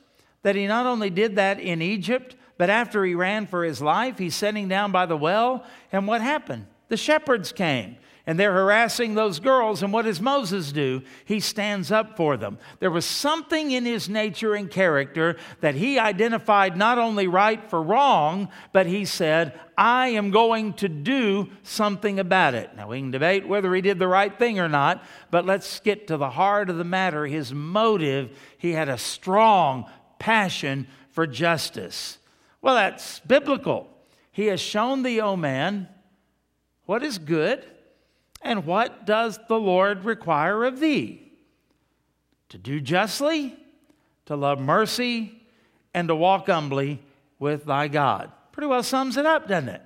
that 0.42 0.54
he 0.54 0.66
not 0.66 0.86
only 0.86 1.10
did 1.10 1.36
that 1.36 1.58
in 1.58 1.82
Egypt, 1.82 2.36
but 2.58 2.70
after 2.70 3.04
he 3.04 3.14
ran 3.14 3.46
for 3.46 3.64
his 3.64 3.82
life, 3.82 4.18
he's 4.18 4.34
sitting 4.34 4.68
down 4.68 4.92
by 4.92 5.04
the 5.04 5.16
well, 5.16 5.64
and 5.92 6.06
what 6.06 6.20
happened? 6.20 6.66
The 6.88 6.96
shepherds 6.96 7.52
came 7.52 7.96
and 8.26 8.40
they're 8.40 8.52
harassing 8.52 9.14
those 9.14 9.38
girls. 9.38 9.82
And 9.82 9.92
what 9.92 10.04
does 10.04 10.20
Moses 10.20 10.72
do? 10.72 11.02
He 11.24 11.38
stands 11.38 11.92
up 11.92 12.16
for 12.16 12.36
them. 12.36 12.58
There 12.80 12.90
was 12.90 13.04
something 13.04 13.70
in 13.70 13.84
his 13.84 14.08
nature 14.08 14.54
and 14.54 14.68
character 14.68 15.36
that 15.60 15.76
he 15.76 15.98
identified 15.98 16.76
not 16.76 16.98
only 16.98 17.28
right 17.28 17.70
for 17.70 17.80
wrong, 17.80 18.48
but 18.72 18.86
he 18.86 19.04
said, 19.04 19.58
I 19.78 20.08
am 20.08 20.32
going 20.32 20.72
to 20.74 20.88
do 20.88 21.50
something 21.62 22.18
about 22.18 22.54
it. 22.54 22.74
Now, 22.76 22.88
we 22.88 22.98
can 22.98 23.12
debate 23.12 23.46
whether 23.46 23.72
he 23.72 23.80
did 23.80 24.00
the 24.00 24.08
right 24.08 24.36
thing 24.36 24.58
or 24.58 24.68
not, 24.68 25.04
but 25.30 25.46
let's 25.46 25.78
get 25.80 26.08
to 26.08 26.16
the 26.16 26.30
heart 26.30 26.68
of 26.68 26.78
the 26.78 26.84
matter. 26.84 27.26
His 27.26 27.54
motive, 27.54 28.36
he 28.58 28.72
had 28.72 28.88
a 28.88 28.98
strong 28.98 29.88
passion 30.18 30.88
for 31.10 31.28
justice. 31.28 32.18
Well, 32.60 32.74
that's 32.74 33.20
biblical. 33.20 33.88
He 34.32 34.46
has 34.46 34.60
shown 34.60 35.04
the, 35.04 35.20
O 35.20 35.36
man, 35.36 35.88
what 36.86 37.02
is 37.02 37.18
good, 37.18 37.64
and 38.42 38.64
what 38.64 39.06
does 39.06 39.38
the 39.48 39.58
Lord 39.58 40.04
require 40.04 40.64
of 40.64 40.80
thee? 40.80 41.32
To 42.50 42.58
do 42.58 42.80
justly, 42.80 43.56
to 44.26 44.36
love 44.36 44.60
mercy, 44.60 45.42
and 45.92 46.08
to 46.08 46.14
walk 46.14 46.46
humbly 46.46 47.02
with 47.38 47.64
thy 47.64 47.88
God. 47.88 48.30
Pretty 48.52 48.68
well 48.68 48.82
sums 48.82 49.16
it 49.16 49.26
up, 49.26 49.48
doesn't 49.48 49.68
it? 49.68 49.82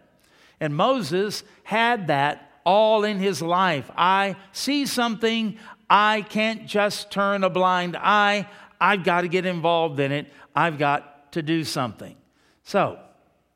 And 0.60 0.76
Moses 0.76 1.42
had 1.64 2.08
that 2.08 2.50
all 2.64 3.04
in 3.04 3.18
his 3.18 3.40
life. 3.40 3.90
I 3.96 4.36
see 4.52 4.86
something, 4.86 5.58
I 5.88 6.22
can't 6.22 6.66
just 6.66 7.10
turn 7.10 7.42
a 7.42 7.50
blind 7.50 7.96
eye. 7.96 8.46
I've 8.80 9.02
got 9.04 9.22
to 9.22 9.28
get 9.28 9.46
involved 9.46 9.98
in 9.98 10.12
it. 10.12 10.32
I've 10.54 10.78
got 10.78 11.32
to 11.32 11.42
do 11.42 11.64
something. 11.64 12.16
So, 12.62 12.98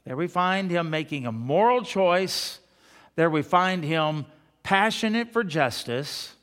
There 0.05 0.17
we 0.17 0.27
find 0.27 0.71
him 0.71 0.91
making 0.91 1.27
a 1.27 1.33
moral 1.33 1.83
choice. 1.83 2.59
There 3.17 3.31
we 3.31 3.43
find 3.43 3.85
him 3.85 4.27
passionate 4.63 5.33
for 5.33 5.45
justice. 5.45 6.35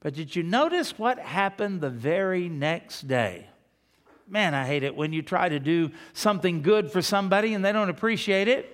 But 0.00 0.14
did 0.14 0.36
you 0.36 0.42
notice 0.42 0.98
what 0.98 1.18
happened 1.18 1.80
the 1.80 1.90
very 1.90 2.48
next 2.48 3.08
day? 3.08 3.48
Man, 4.28 4.54
I 4.54 4.66
hate 4.66 4.82
it 4.82 4.96
when 4.96 5.12
you 5.12 5.22
try 5.22 5.48
to 5.48 5.60
do 5.60 5.90
something 6.12 6.62
good 6.62 6.90
for 6.90 7.00
somebody 7.00 7.54
and 7.54 7.64
they 7.64 7.72
don't 7.72 7.90
appreciate 7.90 8.48
it. 8.48 8.72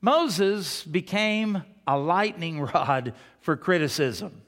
Moses 0.00 0.82
became 0.82 1.62
a 1.86 1.96
lightning 1.96 2.60
rod 2.74 3.14
for 3.40 3.56
criticism. 3.56 4.42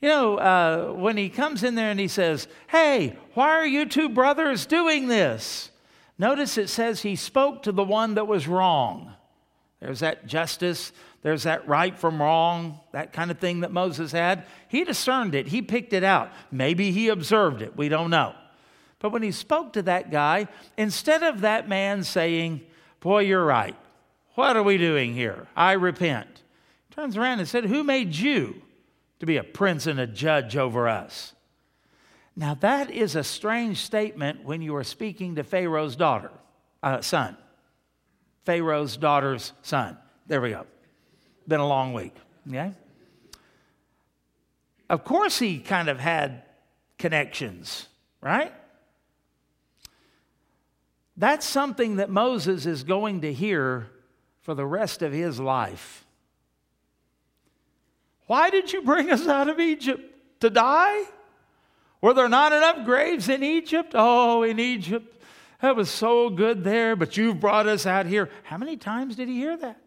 You 0.00 0.08
know, 0.08 0.36
uh, 0.36 0.92
when 0.92 1.16
he 1.16 1.28
comes 1.28 1.62
in 1.62 1.74
there 1.74 1.90
and 1.90 2.00
he 2.00 2.08
says, 2.08 2.48
Hey, 2.68 3.16
why 3.34 3.50
are 3.50 3.66
you 3.66 3.86
two 3.86 4.08
brothers 4.08 4.66
doing 4.66 5.08
this? 5.08 5.70
Notice 6.18 6.56
it 6.58 6.68
says 6.68 7.02
he 7.02 7.16
spoke 7.16 7.62
to 7.62 7.72
the 7.72 7.84
one 7.84 8.14
that 8.14 8.26
was 8.26 8.48
wrong. 8.48 9.15
There's 9.80 10.00
that 10.00 10.26
justice, 10.26 10.92
there's 11.22 11.42
that 11.42 11.68
right 11.68 11.96
from 11.96 12.20
wrong, 12.20 12.80
that 12.92 13.12
kind 13.12 13.30
of 13.30 13.38
thing 13.38 13.60
that 13.60 13.72
Moses 13.72 14.12
had. 14.12 14.46
He 14.68 14.84
discerned 14.84 15.34
it, 15.34 15.48
he 15.48 15.60
picked 15.62 15.92
it 15.92 16.04
out. 16.04 16.30
Maybe 16.50 16.92
he 16.92 17.08
observed 17.08 17.62
it, 17.62 17.76
we 17.76 17.88
don't 17.88 18.10
know. 18.10 18.34
But 18.98 19.12
when 19.12 19.22
he 19.22 19.32
spoke 19.32 19.74
to 19.74 19.82
that 19.82 20.10
guy, 20.10 20.48
instead 20.76 21.22
of 21.22 21.42
that 21.42 21.68
man 21.68 22.04
saying, 22.04 22.62
Boy, 23.00 23.20
you're 23.24 23.44
right, 23.44 23.76
what 24.34 24.56
are 24.56 24.62
we 24.62 24.78
doing 24.78 25.14
here? 25.14 25.46
I 25.54 25.72
repent. 25.72 26.42
He 26.88 26.94
turns 26.94 27.16
around 27.16 27.40
and 27.40 27.48
said, 27.48 27.66
Who 27.66 27.84
made 27.84 28.14
you 28.14 28.62
to 29.20 29.26
be 29.26 29.36
a 29.36 29.44
prince 29.44 29.86
and 29.86 30.00
a 30.00 30.06
judge 30.06 30.56
over 30.56 30.88
us? 30.88 31.34
Now, 32.34 32.54
that 32.54 32.90
is 32.90 33.16
a 33.16 33.24
strange 33.24 33.78
statement 33.78 34.44
when 34.44 34.60
you 34.60 34.76
are 34.76 34.84
speaking 34.84 35.36
to 35.36 35.44
Pharaoh's 35.44 35.96
daughter, 35.96 36.30
uh, 36.82 37.00
son. 37.00 37.36
Pharaoh's 38.46 38.96
daughter's 38.96 39.52
son. 39.62 39.98
There 40.26 40.40
we 40.40 40.50
go. 40.50 40.66
Been 41.46 41.60
a 41.60 41.66
long 41.66 41.92
week, 41.92 42.14
okay? 42.48 42.72
Of 44.88 45.04
course, 45.04 45.38
he 45.38 45.58
kind 45.58 45.88
of 45.88 45.98
had 45.98 46.42
connections, 46.96 47.88
right? 48.20 48.52
That's 51.16 51.44
something 51.44 51.96
that 51.96 52.08
Moses 52.08 52.66
is 52.66 52.84
going 52.84 53.22
to 53.22 53.32
hear 53.32 53.90
for 54.42 54.54
the 54.54 54.66
rest 54.66 55.02
of 55.02 55.12
his 55.12 55.40
life. 55.40 56.04
Why 58.26 58.50
did 58.50 58.72
you 58.72 58.82
bring 58.82 59.10
us 59.10 59.26
out 59.26 59.48
of 59.48 59.58
Egypt? 59.58 60.02
To 60.40 60.50
die? 60.50 61.04
Were 62.00 62.14
there 62.14 62.28
not 62.28 62.52
enough 62.52 62.84
graves 62.84 63.28
in 63.28 63.42
Egypt? 63.42 63.92
Oh, 63.94 64.42
in 64.42 64.60
Egypt, 64.60 65.15
that 65.66 65.74
was 65.74 65.90
so 65.90 66.30
good 66.30 66.62
there, 66.62 66.94
but 66.94 67.16
you've 67.16 67.40
brought 67.40 67.66
us 67.66 67.86
out 67.86 68.06
here. 68.06 68.30
How 68.44 68.56
many 68.56 68.76
times 68.76 69.16
did 69.16 69.26
he 69.26 69.34
hear 69.34 69.56
that? 69.56 69.80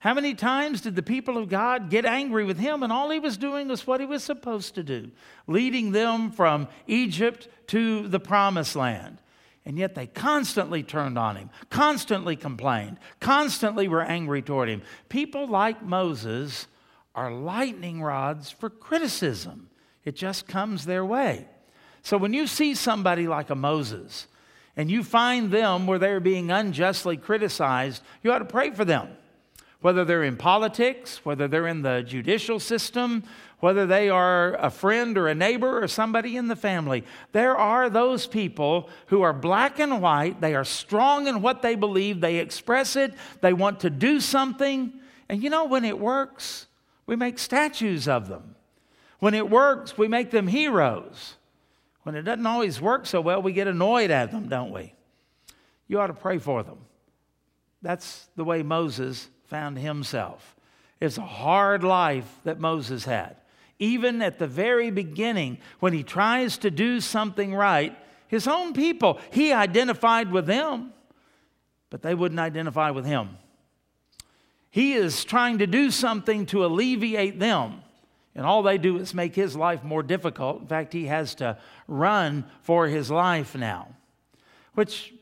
How 0.00 0.14
many 0.14 0.34
times 0.34 0.80
did 0.80 0.96
the 0.96 1.02
people 1.02 1.38
of 1.38 1.48
God 1.48 1.90
get 1.90 2.04
angry 2.04 2.44
with 2.44 2.58
him 2.58 2.82
and 2.82 2.92
all 2.92 3.08
he 3.10 3.20
was 3.20 3.36
doing 3.36 3.68
was 3.68 3.86
what 3.86 4.00
he 4.00 4.06
was 4.06 4.24
supposed 4.24 4.74
to 4.74 4.82
do, 4.82 5.12
leading 5.46 5.92
them 5.92 6.32
from 6.32 6.66
Egypt 6.88 7.46
to 7.68 8.08
the 8.08 8.18
promised 8.18 8.74
land? 8.74 9.18
And 9.64 9.78
yet 9.78 9.94
they 9.94 10.08
constantly 10.08 10.82
turned 10.82 11.16
on 11.16 11.36
him, 11.36 11.50
constantly 11.70 12.34
complained, 12.34 12.98
constantly 13.20 13.86
were 13.86 14.02
angry 14.02 14.42
toward 14.42 14.68
him. 14.68 14.82
People 15.08 15.46
like 15.46 15.84
Moses 15.84 16.66
are 17.14 17.32
lightning 17.32 18.02
rods 18.02 18.50
for 18.50 18.68
criticism, 18.68 19.70
it 20.04 20.16
just 20.16 20.48
comes 20.48 20.84
their 20.84 21.04
way. 21.04 21.46
So 22.02 22.18
when 22.18 22.34
you 22.34 22.48
see 22.48 22.74
somebody 22.74 23.28
like 23.28 23.50
a 23.50 23.54
Moses 23.54 24.26
and 24.76 24.90
you 24.90 25.02
find 25.02 25.50
them 25.50 25.86
where 25.86 25.98
they're 25.98 26.20
being 26.20 26.50
unjustly 26.50 27.16
criticized, 27.16 28.02
you 28.22 28.30
ought 28.30 28.40
to 28.40 28.44
pray 28.44 28.70
for 28.70 28.84
them. 28.84 29.08
Whether 29.80 30.04
they're 30.04 30.24
in 30.24 30.36
politics, 30.36 31.24
whether 31.24 31.48
they're 31.48 31.66
in 31.66 31.82
the 31.82 32.02
judicial 32.02 32.58
system, 32.60 33.24
whether 33.60 33.86
they 33.86 34.10
are 34.10 34.54
a 34.54 34.70
friend 34.70 35.16
or 35.16 35.28
a 35.28 35.34
neighbor 35.34 35.82
or 35.82 35.88
somebody 35.88 36.36
in 36.36 36.48
the 36.48 36.56
family. 36.56 37.04
There 37.32 37.56
are 37.56 37.88
those 37.88 38.26
people 38.26 38.90
who 39.06 39.22
are 39.22 39.32
black 39.32 39.78
and 39.78 40.02
white. 40.02 40.40
They 40.40 40.54
are 40.54 40.64
strong 40.64 41.26
in 41.26 41.40
what 41.40 41.62
they 41.62 41.74
believe, 41.74 42.20
they 42.20 42.36
express 42.36 42.96
it, 42.96 43.14
they 43.40 43.52
want 43.52 43.80
to 43.80 43.90
do 43.90 44.20
something. 44.20 44.92
And 45.28 45.42
you 45.42 45.50
know, 45.50 45.64
when 45.64 45.84
it 45.84 45.98
works, 45.98 46.66
we 47.06 47.16
make 47.16 47.38
statues 47.38 48.08
of 48.08 48.28
them. 48.28 48.56
When 49.20 49.34
it 49.34 49.48
works, 49.48 49.96
we 49.96 50.08
make 50.08 50.30
them 50.30 50.48
heroes. 50.48 51.36
When 52.06 52.14
it 52.14 52.22
doesn't 52.22 52.46
always 52.46 52.80
work 52.80 53.04
so 53.04 53.20
well, 53.20 53.42
we 53.42 53.52
get 53.52 53.66
annoyed 53.66 54.12
at 54.12 54.30
them, 54.30 54.48
don't 54.48 54.70
we? 54.70 54.94
You 55.88 55.98
ought 55.98 56.06
to 56.06 56.14
pray 56.14 56.38
for 56.38 56.62
them. 56.62 56.78
That's 57.82 58.28
the 58.36 58.44
way 58.44 58.62
Moses 58.62 59.28
found 59.48 59.76
himself. 59.76 60.54
It's 61.00 61.18
a 61.18 61.22
hard 61.22 61.82
life 61.82 62.32
that 62.44 62.60
Moses 62.60 63.04
had 63.04 63.36
even 63.78 64.22
at 64.22 64.38
the 64.38 64.46
very 64.46 64.90
beginning, 64.90 65.58
when 65.80 65.92
he 65.92 66.02
tries 66.02 66.58
to 66.58 66.70
do 66.70 67.00
something 67.00 67.54
right, 67.54 67.96
his 68.28 68.48
own 68.48 68.72
people, 68.72 69.20
he 69.30 69.52
identified 69.52 70.30
with 70.30 70.46
them, 70.46 70.92
but 71.90 72.02
they 72.02 72.14
wouldn't 72.14 72.40
identify 72.40 72.90
with 72.90 73.04
him. 73.04 73.36
He 74.70 74.94
is 74.94 75.24
trying 75.24 75.58
to 75.58 75.66
do 75.66 75.90
something 75.90 76.46
to 76.46 76.64
alleviate 76.64 77.38
them, 77.38 77.82
and 78.36 78.44
all 78.44 78.62
they 78.62 78.76
do 78.76 78.98
is 78.98 79.14
make 79.14 79.34
his 79.34 79.56
life 79.56 79.82
more 79.82 80.02
difficult. 80.02 80.60
In 80.60 80.66
fact, 80.66 80.92
he 80.92 81.06
has 81.06 81.34
to 81.36 81.58
run 81.88 82.44
for 82.60 82.86
his 82.86 83.10
life 83.10 83.56
now, 83.56 83.88
which 84.74 85.14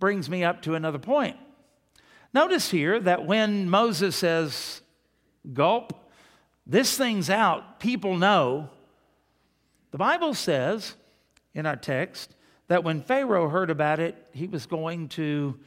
brings 0.00 0.30
me 0.30 0.42
up 0.42 0.62
to 0.62 0.74
another 0.74 0.98
point. 0.98 1.36
Notice 2.32 2.70
here 2.70 2.98
that 3.00 3.26
when 3.26 3.68
Moses 3.68 4.16
says, 4.16 4.80
Gulp, 5.52 5.92
this 6.66 6.96
thing's 6.96 7.28
out, 7.28 7.78
people 7.80 8.16
know. 8.16 8.70
The 9.90 9.98
Bible 9.98 10.32
says 10.32 10.94
in 11.52 11.66
our 11.66 11.76
text 11.76 12.34
that 12.68 12.82
when 12.82 13.02
Pharaoh 13.02 13.50
heard 13.50 13.68
about 13.68 14.00
it, 14.00 14.16
he 14.32 14.46
was 14.46 14.64
going 14.64 15.10
to 15.10 15.60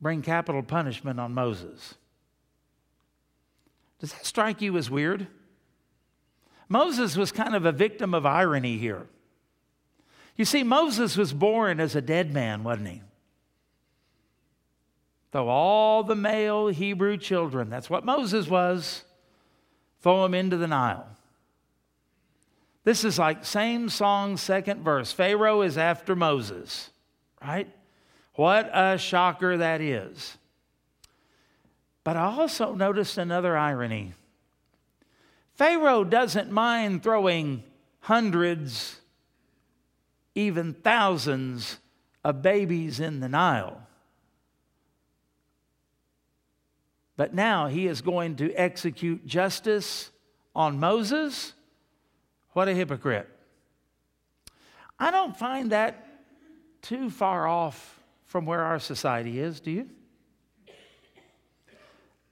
bring 0.00 0.22
capital 0.22 0.62
punishment 0.62 1.20
on 1.20 1.34
Moses. 1.34 1.96
Does 4.00 4.14
that 4.14 4.24
strike 4.24 4.62
you 4.62 4.78
as 4.78 4.88
weird? 4.88 5.26
Moses 6.68 7.16
was 7.16 7.32
kind 7.32 7.54
of 7.54 7.64
a 7.64 7.72
victim 7.72 8.14
of 8.14 8.26
irony 8.26 8.78
here. 8.78 9.06
You 10.36 10.44
see, 10.44 10.62
Moses 10.62 11.16
was 11.16 11.32
born 11.32 11.80
as 11.80 11.96
a 11.96 12.00
dead 12.00 12.32
man, 12.32 12.62
wasn't 12.62 12.88
he? 12.88 13.02
Though 15.30 15.48
all 15.48 16.04
the 16.04 16.14
male 16.14 16.68
Hebrew 16.68 17.16
children, 17.16 17.68
that's 17.68 17.90
what 17.90 18.04
Moses 18.04 18.48
was, 18.48 19.04
throw 20.00 20.24
him 20.24 20.34
into 20.34 20.56
the 20.56 20.68
Nile. 20.68 21.06
This 22.84 23.04
is 23.04 23.18
like 23.18 23.44
same 23.44 23.88
song, 23.88 24.36
second 24.36 24.82
verse. 24.82 25.12
Pharaoh 25.12 25.60
is 25.60 25.76
after 25.76 26.16
Moses, 26.16 26.90
right? 27.42 27.68
What 28.34 28.70
a 28.72 28.96
shocker 28.96 29.58
that 29.58 29.80
is. 29.80 30.38
But 32.04 32.16
I 32.16 32.24
also 32.24 32.74
noticed 32.74 33.18
another 33.18 33.56
irony. 33.56 34.14
Pharaoh 35.58 36.04
doesn't 36.04 36.52
mind 36.52 37.02
throwing 37.02 37.64
hundreds, 37.98 39.00
even 40.36 40.72
thousands 40.72 41.78
of 42.24 42.42
babies 42.42 43.00
in 43.00 43.18
the 43.18 43.28
Nile. 43.28 43.82
But 47.16 47.34
now 47.34 47.66
he 47.66 47.88
is 47.88 48.00
going 48.00 48.36
to 48.36 48.54
execute 48.54 49.26
justice 49.26 50.12
on 50.54 50.78
Moses. 50.78 51.54
What 52.52 52.68
a 52.68 52.74
hypocrite. 52.74 53.28
I 54.96 55.10
don't 55.10 55.36
find 55.36 55.72
that 55.72 56.06
too 56.82 57.10
far 57.10 57.48
off 57.48 58.00
from 58.26 58.46
where 58.46 58.62
our 58.62 58.78
society 58.78 59.40
is, 59.40 59.58
do 59.58 59.72
you? 59.72 59.90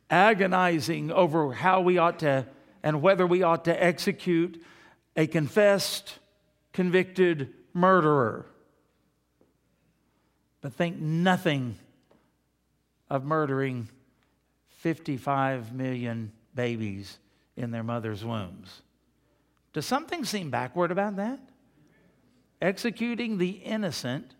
Agonizing 0.09 1.11
over 1.11 1.53
how 1.53 1.81
we 1.81 1.99
ought 1.99 2.21
to 2.21 2.47
and 2.87 3.03
whether 3.03 3.27
we 3.27 3.43
ought 3.43 3.65
to 3.65 3.83
execute 3.83 4.63
a 5.17 5.27
confessed, 5.27 6.21
convicted 6.73 7.53
murderer. 7.75 8.47
But 10.61 10.73
think 10.73 10.97
nothing 11.01 11.79
of 13.11 13.25
murdering 13.25 13.89
55 14.69 15.73
million 15.73 16.31
babies 16.55 17.19
in 17.57 17.73
their 17.73 17.83
mother's 17.83 18.25
wombs. 18.25 18.83
Does 19.73 19.85
something 19.85 20.25
seem 20.25 20.51
backward 20.51 20.93
about 20.93 21.17
that? 21.17 21.41
Executing 22.63 23.39
the 23.39 23.51
innocent 23.51 24.37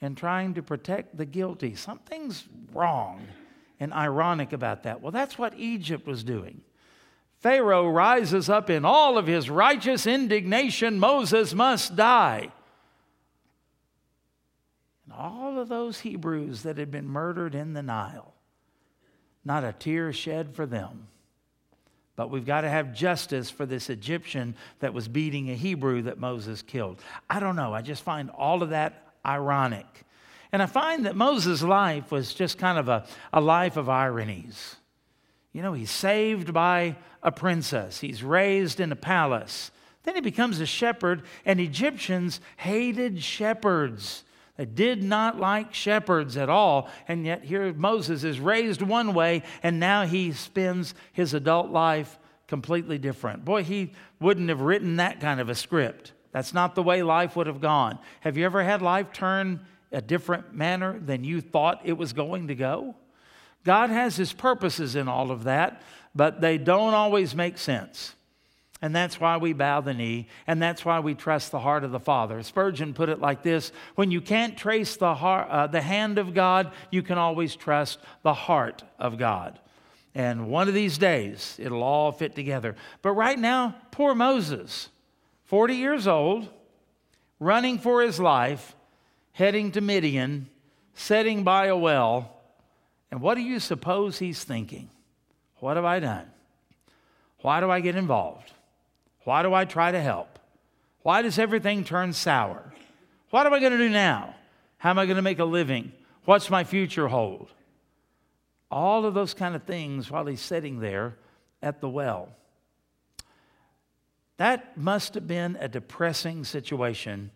and 0.00 0.16
trying 0.16 0.54
to 0.54 0.62
protect 0.62 1.16
the 1.16 1.26
guilty. 1.26 1.74
Something's 1.74 2.44
wrong 2.72 3.26
and 3.80 3.92
ironic 3.92 4.52
about 4.52 4.84
that. 4.84 5.00
Well, 5.00 5.10
that's 5.10 5.36
what 5.36 5.52
Egypt 5.58 6.06
was 6.06 6.22
doing. 6.22 6.60
Pharaoh 7.38 7.88
rises 7.88 8.48
up 8.48 8.68
in 8.68 8.84
all 8.84 9.16
of 9.16 9.26
his 9.26 9.48
righteous 9.48 10.06
indignation 10.06 10.98
Moses 10.98 11.54
must 11.54 11.94
die. 11.94 12.50
And 15.04 15.14
all 15.16 15.58
of 15.58 15.68
those 15.68 16.00
Hebrews 16.00 16.62
that 16.62 16.78
had 16.78 16.90
been 16.90 17.06
murdered 17.06 17.54
in 17.54 17.74
the 17.74 17.82
Nile. 17.82 18.34
Not 19.44 19.64
a 19.64 19.72
tear 19.72 20.12
shed 20.12 20.54
for 20.54 20.66
them. 20.66 21.06
But 22.16 22.30
we've 22.30 22.44
got 22.44 22.62
to 22.62 22.68
have 22.68 22.92
justice 22.92 23.48
for 23.48 23.64
this 23.64 23.88
Egyptian 23.88 24.56
that 24.80 24.92
was 24.92 25.06
beating 25.06 25.50
a 25.50 25.54
Hebrew 25.54 26.02
that 26.02 26.18
Moses 26.18 26.62
killed. 26.62 27.00
I 27.30 27.38
don't 27.38 27.54
know. 27.54 27.72
I 27.72 27.82
just 27.82 28.02
find 28.02 28.30
all 28.30 28.64
of 28.64 28.70
that 28.70 29.14
ironic. 29.24 29.86
And 30.50 30.60
I 30.60 30.66
find 30.66 31.06
that 31.06 31.14
Moses' 31.14 31.62
life 31.62 32.10
was 32.10 32.34
just 32.34 32.58
kind 32.58 32.76
of 32.76 32.88
a, 32.88 33.06
a 33.32 33.40
life 33.40 33.76
of 33.76 33.88
ironies. 33.88 34.74
You 35.52 35.62
know, 35.62 35.72
he's 35.72 35.90
saved 35.90 36.52
by 36.52 36.96
a 37.22 37.32
princess, 37.32 38.00
he's 38.00 38.22
raised 38.22 38.80
in 38.80 38.92
a 38.92 38.96
palace. 38.96 39.70
Then 40.04 40.14
he 40.14 40.20
becomes 40.20 40.60
a 40.60 40.66
shepherd, 40.66 41.22
and 41.44 41.60
Egyptians 41.60 42.40
hated 42.56 43.22
shepherds. 43.22 44.24
They 44.56 44.64
did 44.64 45.02
not 45.02 45.38
like 45.38 45.74
shepherds 45.74 46.36
at 46.36 46.48
all. 46.48 46.88
And 47.06 47.26
yet, 47.26 47.44
here 47.44 47.72
Moses 47.72 48.24
is 48.24 48.40
raised 48.40 48.80
one 48.80 49.12
way, 49.14 49.42
and 49.62 49.78
now 49.78 50.06
he 50.06 50.32
spends 50.32 50.94
his 51.12 51.34
adult 51.34 51.70
life 51.70 52.18
completely 52.46 52.98
different. 52.98 53.44
Boy, 53.44 53.62
he 53.62 53.92
wouldn't 54.18 54.48
have 54.48 54.62
written 54.62 54.96
that 54.96 55.20
kind 55.20 55.40
of 55.40 55.48
a 55.48 55.54
script. 55.54 56.12
That's 56.32 56.54
not 56.54 56.74
the 56.74 56.82
way 56.82 57.02
life 57.02 57.36
would 57.36 57.46
have 57.46 57.60
gone. 57.60 57.98
Have 58.20 58.36
you 58.36 58.44
ever 58.44 58.64
had 58.64 58.82
life 58.82 59.12
turn 59.12 59.60
a 59.92 60.02
different 60.02 60.54
manner 60.54 60.98
than 60.98 61.22
you 61.22 61.40
thought 61.40 61.82
it 61.84 61.96
was 61.98 62.12
going 62.12 62.48
to 62.48 62.54
go? 62.54 62.94
God 63.64 63.90
has 63.90 64.16
his 64.16 64.32
purposes 64.32 64.96
in 64.96 65.08
all 65.08 65.30
of 65.30 65.44
that, 65.44 65.82
but 66.14 66.40
they 66.40 66.58
don't 66.58 66.94
always 66.94 67.34
make 67.34 67.58
sense. 67.58 68.14
And 68.80 68.94
that's 68.94 69.20
why 69.20 69.38
we 69.38 69.52
bow 69.52 69.80
the 69.80 69.92
knee, 69.92 70.28
and 70.46 70.62
that's 70.62 70.84
why 70.84 71.00
we 71.00 71.14
trust 71.14 71.50
the 71.50 71.58
heart 71.58 71.82
of 71.82 71.90
the 71.90 71.98
Father. 71.98 72.40
Spurgeon 72.42 72.94
put 72.94 73.08
it 73.08 73.20
like 73.20 73.42
this 73.42 73.72
When 73.96 74.12
you 74.12 74.20
can't 74.20 74.56
trace 74.56 74.96
the, 74.96 75.14
heart, 75.14 75.48
uh, 75.50 75.66
the 75.66 75.80
hand 75.80 76.18
of 76.18 76.32
God, 76.32 76.72
you 76.90 77.02
can 77.02 77.18
always 77.18 77.56
trust 77.56 77.98
the 78.22 78.34
heart 78.34 78.84
of 78.98 79.18
God. 79.18 79.58
And 80.14 80.48
one 80.48 80.68
of 80.68 80.74
these 80.74 80.96
days, 80.96 81.56
it'll 81.58 81.82
all 81.82 82.12
fit 82.12 82.34
together. 82.36 82.76
But 83.02 83.12
right 83.12 83.38
now, 83.38 83.76
poor 83.90 84.14
Moses, 84.14 84.88
40 85.44 85.74
years 85.74 86.06
old, 86.06 86.48
running 87.40 87.78
for 87.78 88.02
his 88.02 88.20
life, 88.20 88.76
heading 89.32 89.72
to 89.72 89.80
Midian, 89.80 90.48
sitting 90.94 91.42
by 91.42 91.66
a 91.66 91.76
well. 91.76 92.37
And 93.10 93.20
what 93.20 93.34
do 93.34 93.40
you 93.40 93.60
suppose 93.60 94.18
he's 94.18 94.44
thinking? 94.44 94.90
What 95.56 95.76
have 95.76 95.84
I 95.84 96.00
done? 96.00 96.26
Why 97.40 97.60
do 97.60 97.70
I 97.70 97.80
get 97.80 97.96
involved? 97.96 98.52
Why 99.24 99.42
do 99.42 99.54
I 99.54 99.64
try 99.64 99.92
to 99.92 100.00
help? 100.00 100.38
Why 101.02 101.22
does 101.22 101.38
everything 101.38 101.84
turn 101.84 102.12
sour? 102.12 102.72
What 103.30 103.46
am 103.46 103.54
I 103.54 103.60
going 103.60 103.72
to 103.72 103.78
do 103.78 103.88
now? 103.88 104.34
How 104.78 104.90
am 104.90 104.98
I 104.98 105.06
going 105.06 105.16
to 105.16 105.22
make 105.22 105.38
a 105.38 105.44
living? 105.44 105.92
What's 106.24 106.50
my 106.50 106.64
future 106.64 107.08
hold? 107.08 107.48
All 108.70 109.04
of 109.04 109.14
those 109.14 109.34
kind 109.34 109.54
of 109.54 109.62
things 109.64 110.10
while 110.10 110.26
he's 110.26 110.40
sitting 110.40 110.80
there 110.80 111.16
at 111.62 111.80
the 111.80 111.88
well. 111.88 112.28
That 114.36 114.76
must 114.76 115.14
have 115.14 115.26
been 115.26 115.56
a 115.60 115.68
depressing 115.68 116.44
situation 116.44 117.30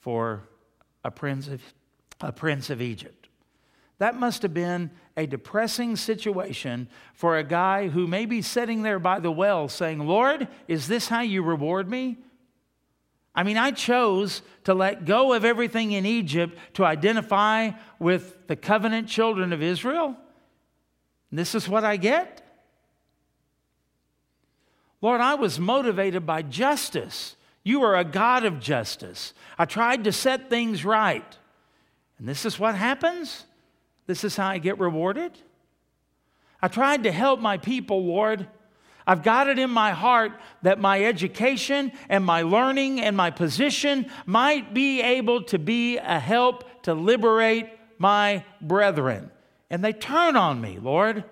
for 0.00 0.42
a 1.04 1.10
prince 1.10 1.48
of, 1.48 1.60
a 2.20 2.32
prince 2.32 2.70
of 2.70 2.80
Egypt. 2.80 3.17
That 3.98 4.14
must 4.14 4.42
have 4.42 4.54
been 4.54 4.90
a 5.16 5.26
depressing 5.26 5.96
situation 5.96 6.88
for 7.12 7.36
a 7.36 7.44
guy 7.44 7.88
who 7.88 8.06
may 8.06 8.26
be 8.26 8.42
sitting 8.42 8.82
there 8.82 9.00
by 9.00 9.18
the 9.18 9.32
well 9.32 9.68
saying, 9.68 9.98
Lord, 9.98 10.46
is 10.68 10.86
this 10.86 11.08
how 11.08 11.20
you 11.20 11.42
reward 11.42 11.90
me? 11.90 12.18
I 13.34 13.42
mean, 13.42 13.56
I 13.56 13.72
chose 13.72 14.42
to 14.64 14.74
let 14.74 15.04
go 15.04 15.32
of 15.32 15.44
everything 15.44 15.92
in 15.92 16.06
Egypt 16.06 16.58
to 16.74 16.84
identify 16.84 17.70
with 17.98 18.46
the 18.46 18.56
covenant 18.56 19.08
children 19.08 19.52
of 19.52 19.62
Israel. 19.62 20.16
This 21.30 21.54
is 21.54 21.68
what 21.68 21.84
I 21.84 21.96
get? 21.96 22.42
Lord, 25.00 25.20
I 25.20 25.34
was 25.34 25.60
motivated 25.60 26.26
by 26.26 26.42
justice. 26.42 27.36
You 27.62 27.82
are 27.82 27.96
a 27.96 28.04
God 28.04 28.44
of 28.44 28.60
justice. 28.60 29.34
I 29.58 29.64
tried 29.64 30.04
to 30.04 30.12
set 30.12 30.50
things 30.50 30.84
right. 30.84 31.36
And 32.18 32.28
this 32.28 32.44
is 32.44 32.58
what 32.58 32.74
happens? 32.74 33.44
This 34.08 34.24
is 34.24 34.36
how 34.36 34.48
I 34.48 34.58
get 34.58 34.80
rewarded? 34.80 35.38
I 36.62 36.68
tried 36.68 37.04
to 37.04 37.12
help 37.12 37.40
my 37.40 37.58
people, 37.58 38.04
Lord. 38.04 38.48
I've 39.06 39.22
got 39.22 39.48
it 39.48 39.58
in 39.58 39.70
my 39.70 39.92
heart 39.92 40.32
that 40.62 40.80
my 40.80 41.04
education 41.04 41.92
and 42.08 42.24
my 42.24 42.42
learning 42.42 43.00
and 43.00 43.16
my 43.16 43.30
position 43.30 44.10
might 44.24 44.72
be 44.72 45.02
able 45.02 45.42
to 45.44 45.58
be 45.58 45.98
a 45.98 46.18
help 46.18 46.82
to 46.84 46.94
liberate 46.94 47.68
my 47.98 48.44
brethren. 48.62 49.30
And 49.70 49.84
they 49.84 49.92
turn 49.92 50.36
on 50.36 50.60
me, 50.60 50.78
Lord. 50.80 51.22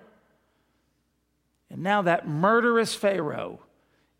And 1.71 1.81
now 1.81 2.03
that 2.03 2.27
murderous 2.27 2.93
Pharaoh 2.93 3.59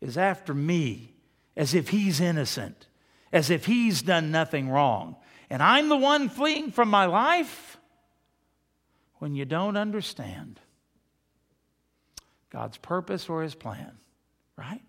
is 0.00 0.18
after 0.18 0.52
me 0.52 1.14
as 1.56 1.74
if 1.74 1.90
he's 1.90 2.20
innocent, 2.20 2.88
as 3.32 3.50
if 3.50 3.66
he's 3.66 4.02
done 4.02 4.32
nothing 4.32 4.68
wrong. 4.68 5.14
And 5.48 5.62
I'm 5.62 5.88
the 5.88 5.96
one 5.96 6.28
fleeing 6.28 6.72
from 6.72 6.90
my 6.90 7.06
life? 7.06 7.77
When 9.18 9.34
you 9.34 9.44
don't 9.44 9.76
understand 9.76 10.60
God's 12.50 12.78
purpose 12.78 13.28
or 13.28 13.42
his 13.42 13.54
plan, 13.54 13.92
right? 14.56 14.82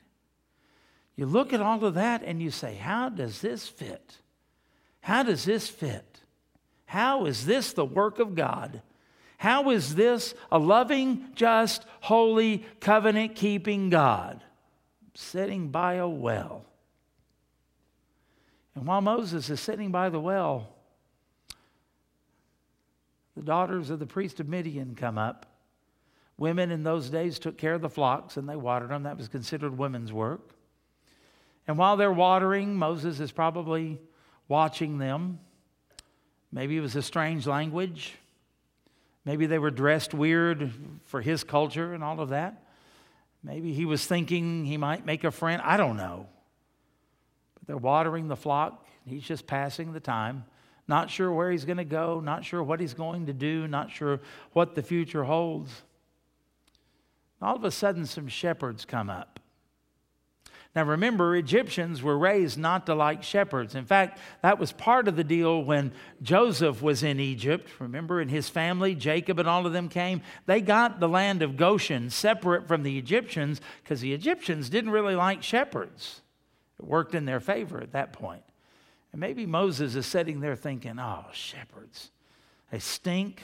You 1.16 1.26
look 1.26 1.52
at 1.52 1.62
all 1.62 1.84
of 1.84 1.96
that 1.96 2.24
and 2.24 2.42
you 2.42 2.52
say, 2.52 2.76
How 2.76 3.10
does 3.10 3.42
this 3.42 3.68
fit? 3.68 4.18
How 5.02 5.24
does 5.24 5.46
this 5.46 5.68
fit? 5.68 6.20
How 6.86 7.26
is 7.26 7.46
this 7.46 7.74
the 7.74 7.86
work 7.86 8.20
of 8.20 8.36
God? 8.36 8.82
How 9.38 9.70
is 9.70 9.96
this 9.96 10.34
a 10.52 10.60
loving, 10.60 11.30
just, 11.34 11.86
holy, 12.02 12.66
covenant 12.80 13.36
keeping 13.36 13.90
God 13.90 14.44
sitting 15.14 15.70
by 15.70 15.96
a 15.96 16.08
well? 16.08 16.66
And 18.76 18.86
while 18.86 19.02
Moses 19.02 19.50
is 19.50 19.60
sitting 19.60 19.92
by 19.92 20.10
the 20.10 20.20
well, 20.20 20.68
the 23.36 23.44
daughters 23.44 23.90
of 23.90 24.00
the 24.00 24.06
priest 24.06 24.40
of 24.40 24.48
Midian 24.48 24.96
come 24.96 25.18
up. 25.18 25.46
Women 26.38 26.72
in 26.72 26.84
those 26.84 27.10
days 27.10 27.38
took 27.38 27.58
care 27.58 27.74
of 27.74 27.82
the 27.82 27.90
flocks 27.90 28.38
and 28.38 28.48
they 28.48 28.56
watered 28.56 28.90
them. 28.90 29.04
That 29.04 29.18
was 29.18 29.28
considered 29.28 29.78
women's 29.78 30.14
work. 30.14 30.52
And 31.68 31.78
while 31.78 31.98
they're 31.98 32.12
watering, 32.12 32.76
Moses 32.76 33.20
is 33.20 33.32
probably 33.32 34.00
watching 34.48 34.98
them. 34.98 35.40
Maybe 36.52 36.78
it 36.78 36.82
was 36.82 36.96
a 36.96 37.02
strange 37.02 37.46
language. 37.46 38.16
Maybe 39.26 39.46
they 39.46 39.60
were 39.60 39.70
dressed 39.70 40.14
weird 40.14 40.72
for 41.06 41.22
his 41.22 41.44
culture 41.44 41.94
and 41.94 42.04
all 42.04 42.20
of 42.20 42.30
that. 42.30 42.64
Maybe 43.44 43.74
he 43.74 43.86
was 43.86 44.06
thinking 44.06 44.66
he 44.66 44.78
might 44.78 45.06
make 45.06 45.24
a 45.24 45.32
friend. 45.32 45.62
I 45.64 45.78
don't 45.78 45.98
know. 45.98 46.28
But 47.54 47.68
they're 47.68 47.78
watering 47.78 48.28
the 48.28 48.36
flock. 48.36 48.86
He's 49.06 49.24
just 49.24 49.46
passing 49.46 49.94
the 49.94 50.00
time 50.00 50.46
not 50.90 51.12
sure 51.12 51.32
where 51.32 51.52
he's 51.52 51.66
going 51.66 51.78
to 51.78 51.86
go, 51.86 52.20
not 52.20 52.44
sure 52.44 52.64
what 52.64 52.80
he's 52.80 52.96
going 52.96 53.28
to 53.28 53.34
do, 53.34 53.68
not 53.68 53.92
sure 53.92 54.20
what 54.54 54.74
the 54.74 54.82
future 54.82 55.24
holds. 55.24 55.84
All 57.42 57.56
of 57.56 57.64
a 57.64 57.72
sudden, 57.72 58.08
some 58.08 58.28
shepherds 58.28 58.86
come 58.86 59.10
up. 59.10 59.40
Now, 60.76 60.84
remember, 60.84 61.36
Egyptians 61.36 62.02
were 62.02 62.18
raised 62.18 62.58
not 62.58 62.88
to 62.88 62.96
like 62.96 63.24
shepherds. 63.24 63.76
In 63.76 63.86
fact, 63.86 64.20
that 64.42 64.60
was 64.60 64.72
part 64.72 65.08
of 65.08 65.16
the 65.16 65.24
deal 65.24 65.64
when 65.64 65.92
Joseph 66.22 66.82
was 66.82 67.04
in 67.04 67.20
Egypt. 67.20 67.70
Remember, 67.80 68.20
and 68.20 68.30
his 68.30 68.50
family, 68.50 68.96
Jacob 68.96 69.40
and 69.40 69.48
all 69.48 69.66
of 69.66 69.74
them 69.74 69.90
came. 69.90 70.22
They 70.48 70.60
got 70.60 71.00
the 71.00 71.10
land 71.10 71.42
of 71.42 71.58
Goshen 71.58 72.10
separate 72.10 72.68
from 72.68 72.84
the 72.84 72.98
Egyptians 72.98 73.62
because 73.84 74.02
the 74.02 74.14
Egyptians 74.14 74.70
didn't 74.70 74.92
really 74.92 75.16
like 75.16 75.44
shepherds. 75.44 76.22
It 76.80 76.86
worked 76.86 77.14
in 77.14 77.26
their 77.26 77.40
favor 77.40 77.80
at 77.80 77.94
that 77.94 78.14
point. 78.14 78.44
And 79.12 79.20
maybe 79.20 79.46
Moses 79.46 79.96
is 79.96 80.06
sitting 80.06 80.40
there 80.40 80.56
thinking, 80.56 81.00
oh, 81.00 81.26
shepherds, 81.34 82.12
they 82.72 82.80
stink, 82.80 83.42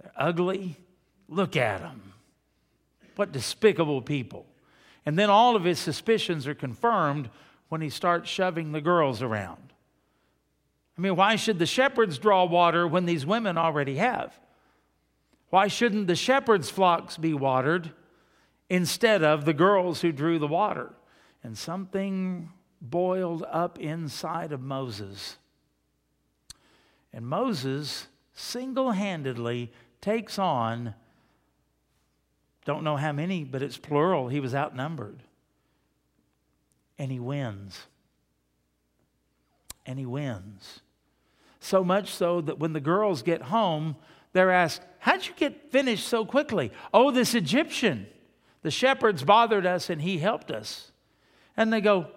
they're 0.00 0.12
ugly. 0.16 0.76
Look 1.28 1.56
at 1.56 1.80
them. 1.80 2.12
What 3.16 3.32
despicable 3.32 4.00
people. 4.02 4.46
And 5.04 5.18
then 5.18 5.30
all 5.30 5.56
of 5.56 5.64
his 5.64 5.78
suspicions 5.78 6.46
are 6.46 6.54
confirmed 6.54 7.30
when 7.68 7.80
he 7.80 7.90
starts 7.90 8.30
shoving 8.30 8.72
the 8.72 8.80
girls 8.80 9.22
around. 9.22 9.72
I 10.96 11.00
mean, 11.00 11.16
why 11.16 11.36
should 11.36 11.58
the 11.58 11.66
shepherds 11.66 12.18
draw 12.18 12.44
water 12.44 12.86
when 12.86 13.04
these 13.04 13.26
women 13.26 13.58
already 13.58 13.96
have? 13.96 14.38
Why 15.50 15.68
shouldn't 15.68 16.06
the 16.06 16.16
shepherds' 16.16 16.70
flocks 16.70 17.16
be 17.16 17.34
watered 17.34 17.92
instead 18.68 19.22
of 19.22 19.44
the 19.44 19.52
girls 19.52 20.00
who 20.00 20.12
drew 20.12 20.38
the 20.38 20.46
water? 20.46 20.92
And 21.42 21.56
something 21.56 22.50
boiled 22.80 23.44
up 23.50 23.78
inside 23.78 24.52
of 24.52 24.60
Moses. 24.60 25.36
And 27.12 27.26
Moses 27.26 28.08
single 28.34 28.92
handedly 28.92 29.72
takes 30.00 30.38
on, 30.38 30.94
don't 32.64 32.84
know 32.84 32.96
how 32.96 33.12
many, 33.12 33.44
but 33.44 33.62
it's 33.62 33.78
plural. 33.78 34.28
He 34.28 34.40
was 34.40 34.54
outnumbered. 34.54 35.22
And 36.98 37.10
he 37.10 37.20
wins. 37.20 37.86
And 39.86 39.98
he 39.98 40.06
wins. 40.06 40.80
So 41.60 41.82
much 41.84 42.12
so 42.12 42.40
that 42.42 42.58
when 42.58 42.72
the 42.72 42.80
girls 42.80 43.22
get 43.22 43.42
home, 43.42 43.96
they're 44.32 44.50
asked, 44.50 44.82
How'd 44.98 45.26
you 45.26 45.32
get 45.36 45.70
finished 45.70 46.06
so 46.06 46.24
quickly? 46.24 46.72
Oh, 46.92 47.10
this 47.10 47.34
Egyptian. 47.34 48.08
The 48.62 48.70
shepherds 48.72 49.22
bothered 49.22 49.64
us 49.64 49.88
and 49.88 50.02
he 50.02 50.18
helped 50.18 50.50
us. 50.50 50.90
And 51.56 51.72
they 51.72 51.80
go, 51.80 52.08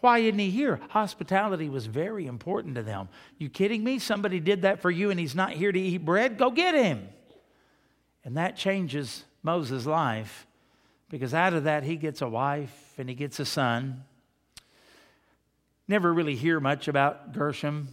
Why 0.00 0.18
isn't 0.18 0.38
he 0.38 0.50
here? 0.50 0.80
Hospitality 0.90 1.68
was 1.68 1.86
very 1.86 2.26
important 2.26 2.76
to 2.76 2.82
them. 2.82 3.08
You 3.36 3.48
kidding 3.48 3.82
me? 3.82 3.98
Somebody 3.98 4.38
did 4.38 4.62
that 4.62 4.80
for 4.80 4.90
you 4.90 5.10
and 5.10 5.18
he's 5.18 5.34
not 5.34 5.52
here 5.52 5.72
to 5.72 5.80
eat 5.80 6.04
bread? 6.04 6.38
Go 6.38 6.50
get 6.50 6.74
him. 6.74 7.08
And 8.24 8.36
that 8.36 8.56
changes 8.56 9.24
Moses' 9.42 9.86
life 9.86 10.46
because 11.10 11.34
out 11.34 11.54
of 11.54 11.64
that 11.64 11.82
he 11.82 11.96
gets 11.96 12.22
a 12.22 12.28
wife 12.28 12.94
and 12.98 13.08
he 13.08 13.14
gets 13.14 13.40
a 13.40 13.44
son. 13.44 14.04
Never 15.88 16.12
really 16.12 16.36
hear 16.36 16.60
much 16.60 16.86
about 16.86 17.32
Gershom. 17.32 17.88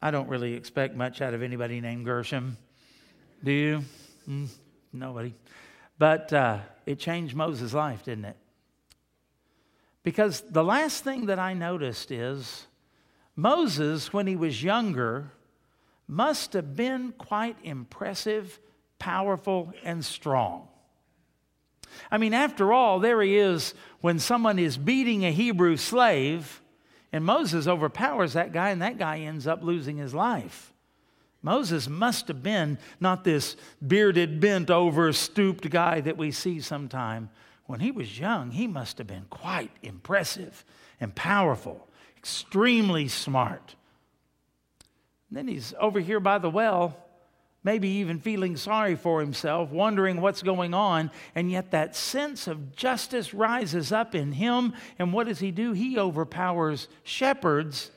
I 0.00 0.10
don't 0.10 0.28
really 0.28 0.54
expect 0.54 0.94
much 0.94 1.20
out 1.20 1.34
of 1.34 1.42
anybody 1.42 1.80
named 1.80 2.04
Gershom. 2.04 2.56
Do 3.42 3.50
you? 3.50 3.84
Mm, 4.28 4.48
nobody. 4.92 5.34
But 5.98 6.32
uh, 6.32 6.58
it 6.86 7.00
changed 7.00 7.34
Moses' 7.34 7.74
life, 7.74 8.04
didn't 8.04 8.26
it? 8.26 8.36
Because 10.08 10.40
the 10.40 10.64
last 10.64 11.04
thing 11.04 11.26
that 11.26 11.38
I 11.38 11.52
noticed 11.52 12.10
is 12.10 12.66
Moses, 13.36 14.10
when 14.10 14.26
he 14.26 14.36
was 14.36 14.64
younger, 14.64 15.32
must 16.06 16.54
have 16.54 16.74
been 16.74 17.12
quite 17.18 17.58
impressive, 17.62 18.58
powerful, 18.98 19.70
and 19.84 20.02
strong. 20.02 20.66
I 22.10 22.16
mean, 22.16 22.32
after 22.32 22.72
all, 22.72 23.00
there 23.00 23.20
he 23.20 23.36
is 23.36 23.74
when 24.00 24.18
someone 24.18 24.58
is 24.58 24.78
beating 24.78 25.26
a 25.26 25.30
Hebrew 25.30 25.76
slave, 25.76 26.62
and 27.12 27.22
Moses 27.22 27.66
overpowers 27.66 28.32
that 28.32 28.50
guy, 28.50 28.70
and 28.70 28.80
that 28.80 28.96
guy 28.96 29.18
ends 29.18 29.46
up 29.46 29.62
losing 29.62 29.98
his 29.98 30.14
life. 30.14 30.72
Moses 31.42 31.86
must 31.86 32.28
have 32.28 32.42
been 32.42 32.78
not 32.98 33.24
this 33.24 33.56
bearded, 33.86 34.40
bent 34.40 34.70
over, 34.70 35.12
stooped 35.12 35.68
guy 35.68 36.00
that 36.00 36.16
we 36.16 36.30
see 36.30 36.62
sometime. 36.62 37.28
When 37.68 37.80
he 37.80 37.90
was 37.90 38.18
young, 38.18 38.50
he 38.50 38.66
must 38.66 38.96
have 38.96 39.06
been 39.06 39.26
quite 39.28 39.70
impressive 39.82 40.64
and 41.02 41.14
powerful, 41.14 41.86
extremely 42.16 43.08
smart. 43.08 43.74
And 45.28 45.36
then 45.36 45.48
he's 45.48 45.74
over 45.78 46.00
here 46.00 46.18
by 46.18 46.38
the 46.38 46.48
well, 46.48 46.96
maybe 47.62 47.88
even 47.88 48.20
feeling 48.20 48.56
sorry 48.56 48.94
for 48.94 49.20
himself, 49.20 49.70
wondering 49.70 50.22
what's 50.22 50.42
going 50.42 50.72
on, 50.72 51.10
and 51.34 51.50
yet 51.50 51.72
that 51.72 51.94
sense 51.94 52.46
of 52.46 52.74
justice 52.74 53.34
rises 53.34 53.92
up 53.92 54.14
in 54.14 54.32
him. 54.32 54.72
And 54.98 55.12
what 55.12 55.26
does 55.26 55.40
he 55.40 55.50
do? 55.50 55.74
He 55.74 55.98
overpowers 55.98 56.88
shepherds. 57.02 57.90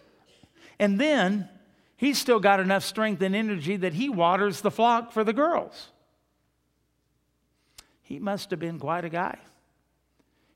And 0.79 0.99
then 0.99 1.47
he's 1.95 2.17
still 2.17 2.41
got 2.41 2.59
enough 2.59 2.83
strength 2.83 3.21
and 3.21 3.33
energy 3.33 3.77
that 3.77 3.93
he 3.93 4.09
waters 4.09 4.59
the 4.59 4.69
flock 4.69 5.13
for 5.13 5.23
the 5.23 5.31
girls. 5.31 5.91
He 8.01 8.19
must 8.19 8.51
have 8.51 8.59
been 8.59 8.77
quite 8.77 9.05
a 9.05 9.09
guy. 9.09 9.37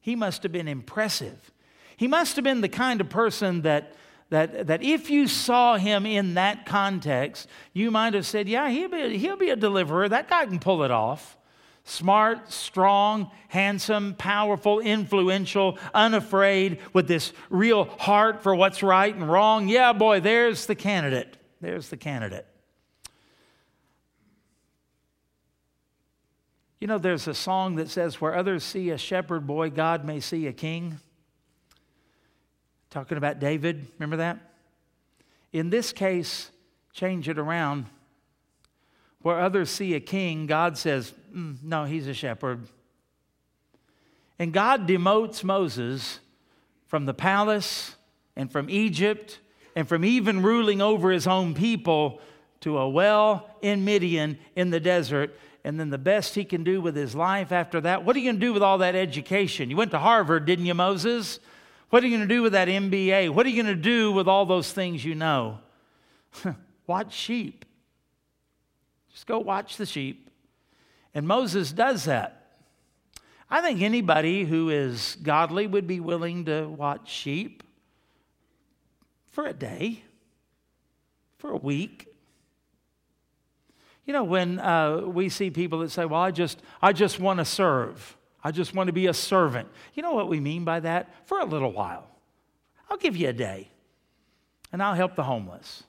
He 0.06 0.16
must 0.16 0.44
have 0.44 0.52
been 0.52 0.68
impressive. 0.68 1.52
He 1.98 2.08
must 2.08 2.36
have 2.36 2.44
been 2.44 2.62
the 2.62 2.70
kind 2.70 3.02
of 3.02 3.10
person 3.10 3.64
that 3.64 3.96
that, 4.30 4.68
that 4.68 4.84
if 4.84 5.10
you 5.10 5.28
saw 5.28 5.78
him 5.78 6.06
in 6.06 6.36
that 6.36 6.68
context, 6.68 7.48
you 7.74 7.90
might 7.90 8.14
have 8.14 8.28
said, 8.28 8.48
Yeah, 8.48 8.70
he'll 8.70 8.90
be, 8.90 9.18
he'll 9.18 9.36
be 9.36 9.50
a 9.50 9.56
deliverer. 9.56 10.08
That 10.08 10.30
guy 10.30 10.46
can 10.46 10.60
pull 10.60 10.84
it 10.84 10.92
off. 10.92 11.38
Smart, 11.86 12.52
strong, 12.52 13.32
handsome, 13.48 14.14
powerful, 14.14 14.80
influential, 14.80 15.80
unafraid, 15.96 16.82
with 16.94 17.08
this 17.08 17.34
real 17.50 17.86
heart 17.86 18.44
for 18.44 18.54
what's 18.54 18.84
right 18.84 19.16
and 19.16 19.28
wrong. 19.28 19.68
Yeah, 19.68 19.92
boy, 19.92 20.20
there's 20.20 20.68
the 20.68 20.76
candidate. 20.76 21.36
There's 21.62 21.90
the 21.90 21.98
candidate. 21.98 22.46
You 26.86 26.88
know, 26.88 27.00
there's 27.00 27.28
a 27.28 27.34
song 27.34 27.78
that 27.78 27.90
says, 27.90 28.22
Where 28.22 28.36
others 28.36 28.64
see 28.64 28.92
a 28.92 28.98
shepherd 29.00 29.48
boy, 29.48 29.72
God 29.72 30.06
may 30.06 30.20
see 30.20 30.46
a 30.46 30.54
king 30.54 31.00
talking 32.92 33.18
about 33.18 33.40
David. 33.40 33.88
Remember 33.98 34.18
that? 34.18 34.38
In 35.52 35.72
this 35.72 35.92
case, 35.92 36.52
change 36.94 37.28
it 37.28 37.40
around. 37.40 37.88
Where 39.24 39.40
others 39.40 39.72
see 39.72 39.96
a 39.96 40.00
king, 40.00 40.46
God 40.46 40.78
says, 40.78 41.12
mm, 41.36 41.58
no, 41.64 41.86
he's 41.86 42.06
a 42.06 42.14
shepherd. 42.14 42.68
And 44.38 44.54
God 44.54 44.88
demotes 44.88 45.44
Moses 45.44 46.20
from 46.86 47.08
the 47.08 47.16
palace 47.16 47.96
and 48.36 48.52
from 48.52 48.70
Egypt 48.70 49.40
and 49.76 49.90
from 49.90 50.06
even 50.06 50.44
ruling 50.44 50.84
over 50.84 51.10
his 51.10 51.26
own 51.26 51.56
people 51.56 52.22
to 52.60 52.78
a 52.78 52.88
well 52.88 53.50
in 53.64 53.84
Midian 53.86 54.38
in 54.56 54.70
the 54.70 54.80
desert. 54.80 55.36
And 55.66 55.80
then 55.80 55.90
the 55.90 55.98
best 55.98 56.36
he 56.36 56.46
can 56.46 56.64
do 56.64 56.80
with 56.80 56.96
his 56.96 57.16
life 57.16 57.52
after 57.52 57.82
that, 57.82 58.06
what 58.06 58.16
are 58.16 58.20
you 58.20 58.26
going 58.26 58.40
to 58.40 58.46
do 58.46 58.54
with 58.54 58.62
all 58.62 58.78
that 58.78 58.94
education? 58.94 59.72
You 59.72 59.76
went 59.76 59.90
to 59.92 59.98
Harvard, 59.98 60.46
didn't 60.46 60.68
you, 60.68 60.76
Moses? 60.76 61.40
What 61.90 62.04
are 62.04 62.08
you 62.08 62.16
going 62.16 62.30
to 62.30 62.36
do 62.36 62.44
with 62.44 62.52
that 62.52 62.68
MBA? 62.68 63.32
What 63.32 63.48
are 63.48 63.50
you 63.50 63.64
going 63.64 63.76
to 63.76 63.82
do 63.82 64.12
with 64.12 64.28
all 64.28 64.46
those 64.46 64.72
things 64.72 65.04
you 65.04 65.16
know? 65.16 65.58
watch 66.88 67.16
sheep. 67.16 67.66
Just 69.12 69.26
go 69.26 69.40
watch 69.40 69.78
the 69.78 69.88
sheep. 69.88 70.30
And 71.16 71.28
Moses 71.28 71.72
does 71.72 72.06
that. 72.06 72.60
I 73.50 73.62
think 73.62 73.82
anybody 73.82 74.44
who 74.44 74.70
is 74.70 75.18
godly 75.24 75.66
would 75.66 75.88
be 75.88 76.00
willing 76.00 76.46
to 76.46 76.68
watch 76.68 77.10
sheep 77.10 77.64
for 79.32 79.48
a 79.48 79.54
day, 79.54 80.04
for 81.40 81.50
a 81.50 81.58
week. 81.58 82.15
You 84.06 84.14
know, 84.14 84.24
when 84.24 84.60
uh, 84.60 85.02
we 85.02 85.30
see 85.30 85.50
people 85.50 85.80
that 85.80 85.92
say, 85.92 86.06
"Well, 86.06 86.22
I 86.22 86.32
just, 86.32 86.62
I 86.82 86.94
just 86.94 87.20
want 87.20 87.40
to 87.40 87.46
serve," 87.46 88.18
I 88.44 88.52
just 88.52 88.76
want 88.76 88.88
to 88.88 88.94
be 88.94 89.08
a 89.08 89.14
servant. 89.14 89.68
You 89.96 90.04
know 90.04 90.14
what 90.14 90.30
we 90.30 90.40
mean 90.40 90.66
by 90.66 90.80
that? 90.82 91.28
For 91.28 91.40
a 91.40 91.46
little 91.46 91.72
while. 91.72 92.08
I'll 92.90 92.98
give 92.98 93.18
you 93.18 93.30
a 93.30 93.34
day 93.34 93.70
and 94.72 94.84
I'll 94.84 94.94
help 94.94 95.16
the 95.16 95.24
homeless. 95.24 95.84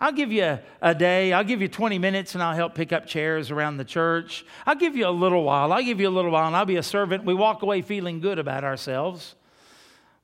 I'll 0.00 0.12
give 0.12 0.30
you 0.30 0.42
a, 0.42 0.60
a, 0.82 0.94
day, 0.94 1.32
I'll 1.32 1.44
give 1.44 1.62
you 1.62 1.68
20 1.68 1.98
minutes 1.98 2.34
and 2.34 2.42
I'll 2.42 2.54
help 2.54 2.74
pick 2.74 2.92
up 2.92 3.06
chairs 3.06 3.50
around 3.50 3.78
the 3.78 3.84
church. 3.84 4.44
I'll 4.66 4.74
give 4.74 4.94
you 4.96 5.06
a 5.06 5.10
little 5.10 5.44
while, 5.44 5.72
I'll 5.72 5.82
give 5.82 6.00
you 6.00 6.08
a 6.08 6.10
little 6.10 6.30
while 6.30 6.46
and 6.46 6.54
I'll 6.54 6.66
be 6.66 6.76
a 6.76 6.82
servant. 6.82 7.24
We 7.24 7.32
walk 7.32 7.62
away 7.62 7.80
feeling 7.80 8.20
good 8.20 8.38
about 8.38 8.64
ourselves. 8.64 9.34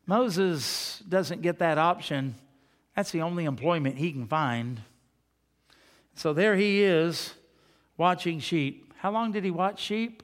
Moses 0.05 1.03
doesn't 1.09 1.41
get 1.41 1.61
that 1.61 1.79
option. 1.79 2.35
That's 2.97 3.13
the 3.13 3.23
only 3.23 3.45
employment 3.45 3.97
he 3.97 4.13
can 4.13 4.27
find. 4.27 4.83
So 6.21 6.35
there 6.35 6.55
he 6.55 6.83
is 6.83 7.33
watching 7.97 8.41
sheep. 8.41 8.93
How 8.99 9.11
long 9.11 9.33
did 9.33 9.43
he 9.43 9.51
watch 9.51 9.81
sheep? 9.81 10.23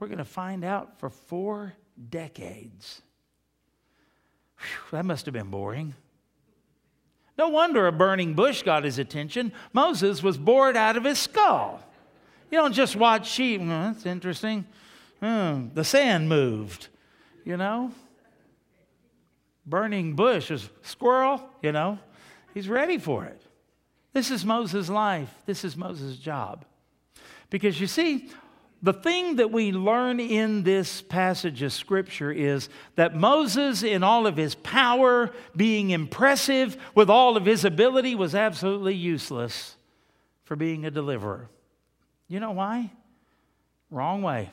We're 0.00 0.08
going 0.08 0.18
to 0.18 0.24
find 0.24 0.64
out 0.64 0.98
for 0.98 1.10
four 1.10 1.74
decades. 2.10 3.02
Whew, 4.58 4.66
that 4.90 5.04
must 5.04 5.24
have 5.26 5.32
been 5.32 5.48
boring. 5.48 5.94
No 7.38 7.50
wonder 7.50 7.86
a 7.86 7.92
burning 7.92 8.34
bush 8.34 8.64
got 8.64 8.82
his 8.82 8.98
attention. 8.98 9.52
Moses 9.72 10.24
was 10.24 10.36
bored 10.36 10.76
out 10.76 10.96
of 10.96 11.04
his 11.04 11.20
skull. 11.20 11.80
You 12.50 12.58
don't 12.58 12.72
just 12.72 12.96
watch 12.96 13.30
sheep. 13.30 13.60
Oh, 13.62 13.68
that's 13.68 14.06
interesting. 14.06 14.66
Hmm, 15.20 15.68
the 15.72 15.84
sand 15.84 16.28
moved, 16.28 16.88
you 17.44 17.56
know. 17.56 17.92
Burning 19.64 20.16
bush 20.16 20.50
is 20.50 20.68
squirrel, 20.82 21.48
you 21.62 21.70
know. 21.70 22.00
He's 22.54 22.68
ready 22.68 22.98
for 22.98 23.24
it. 23.24 23.45
This 24.16 24.30
is 24.30 24.46
Moses' 24.46 24.88
life. 24.88 25.28
This 25.44 25.62
is 25.62 25.76
Moses' 25.76 26.16
job. 26.16 26.64
Because 27.50 27.78
you 27.78 27.86
see, 27.86 28.30
the 28.82 28.94
thing 28.94 29.36
that 29.36 29.52
we 29.52 29.72
learn 29.72 30.20
in 30.20 30.62
this 30.62 31.02
passage 31.02 31.60
of 31.60 31.70
Scripture 31.70 32.32
is 32.32 32.70
that 32.94 33.14
Moses, 33.14 33.82
in 33.82 34.02
all 34.02 34.26
of 34.26 34.38
his 34.38 34.54
power, 34.54 35.32
being 35.54 35.90
impressive 35.90 36.78
with 36.94 37.10
all 37.10 37.36
of 37.36 37.44
his 37.44 37.62
ability, 37.66 38.14
was 38.14 38.34
absolutely 38.34 38.94
useless 38.94 39.76
for 40.44 40.56
being 40.56 40.86
a 40.86 40.90
deliverer. 40.90 41.50
You 42.26 42.40
know 42.40 42.52
why? 42.52 42.92
Wrong 43.90 44.22
way. 44.22 44.50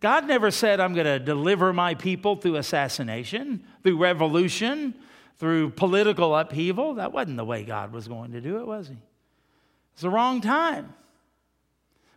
God 0.00 0.26
never 0.26 0.50
said, 0.50 0.80
I'm 0.80 0.94
going 0.94 1.06
to 1.06 1.20
deliver 1.20 1.72
my 1.72 1.94
people 1.94 2.34
through 2.34 2.56
assassination, 2.56 3.62
through 3.84 3.98
revolution, 3.98 4.92
through 5.38 5.70
political 5.70 6.36
upheaval. 6.36 6.94
That 6.94 7.12
wasn't 7.12 7.36
the 7.36 7.44
way 7.44 7.64
God 7.64 7.92
was 7.92 8.08
going 8.08 8.32
to 8.32 8.40
do 8.40 8.58
it, 8.58 8.66
was 8.66 8.88
He? 8.88 8.96
It's 9.92 10.02
the 10.02 10.10
wrong 10.10 10.40
time. 10.40 10.94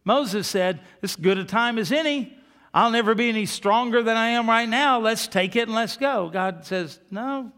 Moses 0.03 0.47
said, 0.47 0.79
This 1.01 1.15
good 1.15 1.37
a 1.37 1.45
time 1.45 1.77
as 1.77 1.91
any. 1.91 2.37
I'll 2.73 2.91
never 2.91 3.15
be 3.15 3.29
any 3.29 3.45
stronger 3.45 4.03
than 4.03 4.17
I 4.17 4.29
am 4.29 4.49
right 4.49 4.67
now. 4.67 4.99
Let's 4.99 5.27
take 5.27 5.55
it 5.55 5.63
and 5.63 5.73
let's 5.73 5.97
go. 5.97 6.29
God 6.29 6.65
says, 6.65 6.99
No, 7.09 7.51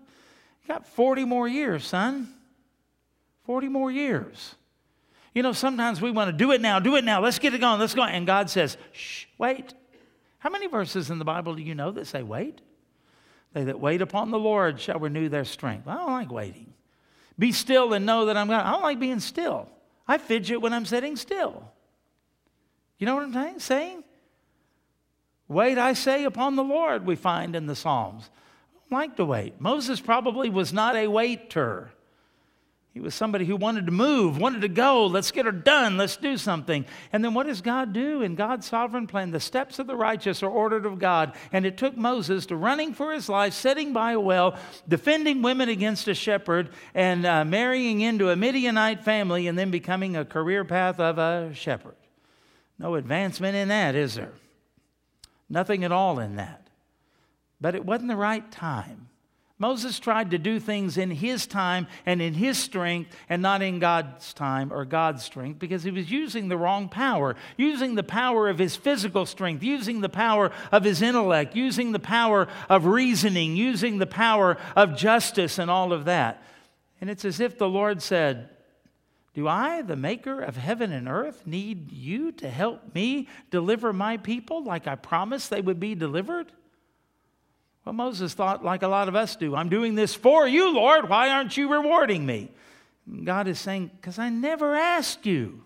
you 0.63 0.67
got 0.67 0.87
40 0.87 1.25
more 1.25 1.47
years, 1.47 1.85
son. 1.85 2.29
40 3.45 3.69
more 3.69 3.91
years. 3.91 4.55
You 5.33 5.43
know, 5.43 5.53
sometimes 5.53 6.01
we 6.01 6.11
want 6.11 6.29
to 6.29 6.37
do 6.37 6.51
it 6.51 6.61
now, 6.61 6.79
do 6.79 6.95
it 6.95 7.03
now, 7.03 7.21
let's 7.21 7.39
get 7.39 7.53
it 7.53 7.59
going, 7.59 7.79
let's 7.79 7.93
go. 7.93 8.03
And 8.03 8.25
God 8.25 8.49
says, 8.49 8.77
Shh, 8.91 9.25
wait. 9.37 9.73
How 10.39 10.49
many 10.49 10.67
verses 10.67 11.09
in 11.09 11.19
the 11.19 11.25
Bible 11.25 11.55
do 11.55 11.61
you 11.61 11.75
know 11.75 11.91
that 11.91 12.07
say 12.07 12.23
wait? 12.23 12.61
They 13.53 13.63
that 13.63 13.79
wait 13.79 14.01
upon 14.01 14.31
the 14.31 14.39
Lord 14.39 14.79
shall 14.79 14.99
renew 14.99 15.29
their 15.29 15.45
strength. 15.45 15.87
I 15.87 15.95
don't 15.95 16.11
like 16.11 16.31
waiting 16.31 16.73
Be 17.39 17.51
still 17.51 17.93
and 17.93 18.05
know 18.05 18.25
that 18.25 18.37
I'm 18.37 18.47
God. 18.47 18.65
I 18.65 18.71
don't 18.71 18.83
like 18.83 18.99
being 18.99 19.19
still. 19.19 19.69
I 20.07 20.17
fidget 20.17 20.61
when 20.61 20.73
I'm 20.73 20.85
sitting 20.85 21.15
still. 21.15 21.71
You 22.97 23.05
know 23.05 23.15
what 23.15 23.23
I'm 23.23 23.33
saying? 23.33 23.59
saying? 23.59 24.03
Wait, 25.47 25.77
I 25.77 25.93
say, 25.93 26.25
upon 26.25 26.55
the 26.55 26.63
Lord, 26.63 27.05
we 27.05 27.15
find 27.15 27.55
in 27.55 27.67
the 27.67 27.75
Psalms. 27.75 28.29
I 28.75 28.89
don't 28.89 28.99
like 28.99 29.15
to 29.17 29.25
wait. 29.25 29.61
Moses 29.61 30.01
probably 30.01 30.49
was 30.49 30.73
not 30.73 30.95
a 30.95 31.07
waiter. 31.07 31.91
He 32.97 33.01
was 33.01 33.13
somebody 33.13 33.45
who 33.45 33.55
wanted 33.55 33.85
to 33.85 33.91
move, 33.91 34.39
wanted 34.39 34.61
to 34.61 34.67
go. 34.67 35.05
Let's 35.05 35.29
get 35.29 35.45
her 35.45 35.51
done. 35.51 35.97
Let's 35.97 36.17
do 36.17 36.35
something. 36.35 36.83
And 37.13 37.23
then 37.23 37.35
what 37.35 37.45
does 37.45 37.61
God 37.61 37.93
do 37.93 38.23
in 38.23 38.33
God's 38.33 38.65
sovereign 38.65 39.05
plan? 39.05 39.29
The 39.29 39.39
steps 39.39 39.77
of 39.77 39.85
the 39.85 39.95
righteous 39.95 40.41
are 40.41 40.49
ordered 40.49 40.87
of 40.87 40.97
God. 40.97 41.35
And 41.51 41.63
it 41.63 41.77
took 41.77 41.95
Moses 41.95 42.47
to 42.47 42.55
running 42.55 42.95
for 42.95 43.13
his 43.13 43.29
life, 43.29 43.53
sitting 43.53 43.93
by 43.93 44.13
a 44.13 44.19
well, 44.19 44.57
defending 44.87 45.43
women 45.43 45.69
against 45.69 46.07
a 46.07 46.15
shepherd, 46.15 46.69
and 46.95 47.23
uh, 47.23 47.45
marrying 47.45 48.01
into 48.01 48.31
a 48.31 48.35
Midianite 48.35 49.03
family, 49.03 49.45
and 49.45 49.59
then 49.59 49.69
becoming 49.69 50.15
a 50.15 50.25
career 50.25 50.65
path 50.65 50.99
of 50.99 51.19
a 51.19 51.53
shepherd. 51.53 51.97
No 52.79 52.95
advancement 52.95 53.55
in 53.55 53.67
that, 53.67 53.93
is 53.93 54.15
there? 54.15 54.33
Nothing 55.47 55.83
at 55.83 55.91
all 55.91 56.17
in 56.17 56.37
that. 56.37 56.67
But 57.61 57.75
it 57.75 57.85
wasn't 57.85 58.09
the 58.09 58.15
right 58.15 58.51
time. 58.51 59.09
Moses 59.59 59.97
tried 59.97 60.31
to 60.31 60.37
do 60.37 60.59
things 60.59 60.97
in 60.97 61.09
his 61.09 61.47
time 61.47 61.87
and 62.05 62.21
in 62.21 62.35
his 62.35 62.59
strength 62.59 63.15
and 63.27 63.41
not 63.41 63.63
in 63.63 63.79
God's 63.79 64.31
time 64.33 64.71
or 64.71 64.85
God's 64.85 65.23
strength 65.23 65.57
because 65.57 65.81
he 65.81 65.89
was 65.89 66.11
using 66.11 66.47
the 66.47 66.57
wrong 66.57 66.89
power, 66.89 67.35
using 67.57 67.95
the 67.95 68.03
power 68.03 68.49
of 68.49 68.59
his 68.59 68.75
physical 68.75 69.25
strength, 69.25 69.63
using 69.63 70.01
the 70.01 70.09
power 70.09 70.51
of 70.71 70.83
his 70.83 71.01
intellect, 71.01 71.55
using 71.55 71.91
the 71.91 71.99
power 71.99 72.47
of 72.69 72.85
reasoning, 72.85 73.55
using 73.55 73.97
the 73.97 74.05
power 74.05 74.57
of 74.75 74.95
justice 74.95 75.57
and 75.57 75.71
all 75.71 75.91
of 75.91 76.05
that. 76.05 76.43
And 77.01 77.09
it's 77.09 77.25
as 77.25 77.39
if 77.39 77.57
the 77.57 77.69
Lord 77.69 78.03
said, 78.03 78.49
Do 79.33 79.47
I, 79.47 79.81
the 79.81 79.95
maker 79.95 80.39
of 80.39 80.55
heaven 80.55 80.91
and 80.91 81.07
earth, 81.07 81.47
need 81.47 81.91
you 81.91 82.31
to 82.33 82.49
help 82.49 82.93
me 82.93 83.27
deliver 83.49 83.91
my 83.91 84.17
people 84.17 84.63
like 84.63 84.85
I 84.85 84.93
promised 84.93 85.49
they 85.49 85.61
would 85.61 85.79
be 85.79 85.95
delivered? 85.95 86.51
Well, 87.87 87.93
Moses 87.93 88.33
thought, 88.33 88.65
like 88.65 88.83
a 88.83 88.87
lot 88.89 89.07
of 89.07 89.15
us 89.15 89.37
do, 89.37 89.55
I'm 89.55 89.69
doing 89.69 89.95
this 89.95 90.13
for 90.13 90.45
you, 90.45 90.73
Lord. 90.73 91.07
Why 91.07 91.29
aren't 91.29 91.55
you 91.55 91.71
rewarding 91.71 92.25
me? 92.25 92.51
God 93.23 93.47
is 93.47 93.59
saying, 93.59 93.91
Because 93.95 94.19
I 94.19 94.27
never 94.27 94.75
asked 94.75 95.25
you. 95.25 95.63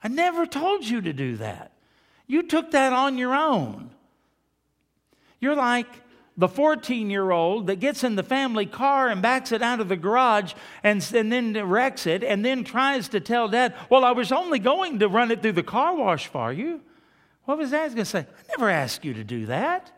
I 0.00 0.06
never 0.06 0.46
told 0.46 0.84
you 0.84 1.00
to 1.00 1.12
do 1.12 1.38
that. 1.38 1.72
You 2.28 2.44
took 2.44 2.70
that 2.70 2.92
on 2.92 3.18
your 3.18 3.34
own. 3.34 3.90
You're 5.40 5.56
like 5.56 5.88
the 6.36 6.46
14 6.46 7.10
year 7.10 7.32
old 7.32 7.66
that 7.66 7.80
gets 7.80 8.04
in 8.04 8.14
the 8.14 8.22
family 8.22 8.66
car 8.66 9.08
and 9.08 9.20
backs 9.20 9.50
it 9.50 9.60
out 9.60 9.80
of 9.80 9.88
the 9.88 9.96
garage 9.96 10.54
and, 10.84 11.04
and 11.12 11.32
then 11.32 11.66
wrecks 11.66 12.06
it 12.06 12.22
and 12.22 12.44
then 12.44 12.62
tries 12.62 13.08
to 13.08 13.18
tell 13.18 13.48
dad, 13.48 13.74
Well, 13.90 14.04
I 14.04 14.12
was 14.12 14.30
only 14.30 14.60
going 14.60 15.00
to 15.00 15.08
run 15.08 15.32
it 15.32 15.42
through 15.42 15.50
the 15.50 15.64
car 15.64 15.96
wash 15.96 16.28
for 16.28 16.52
you. 16.52 16.80
What 17.42 17.58
was 17.58 17.72
dad 17.72 17.88
going 17.88 17.96
to 17.96 18.04
say? 18.04 18.20
I 18.20 18.42
never 18.56 18.70
asked 18.70 19.04
you 19.04 19.14
to 19.14 19.24
do 19.24 19.46
that. 19.46 19.90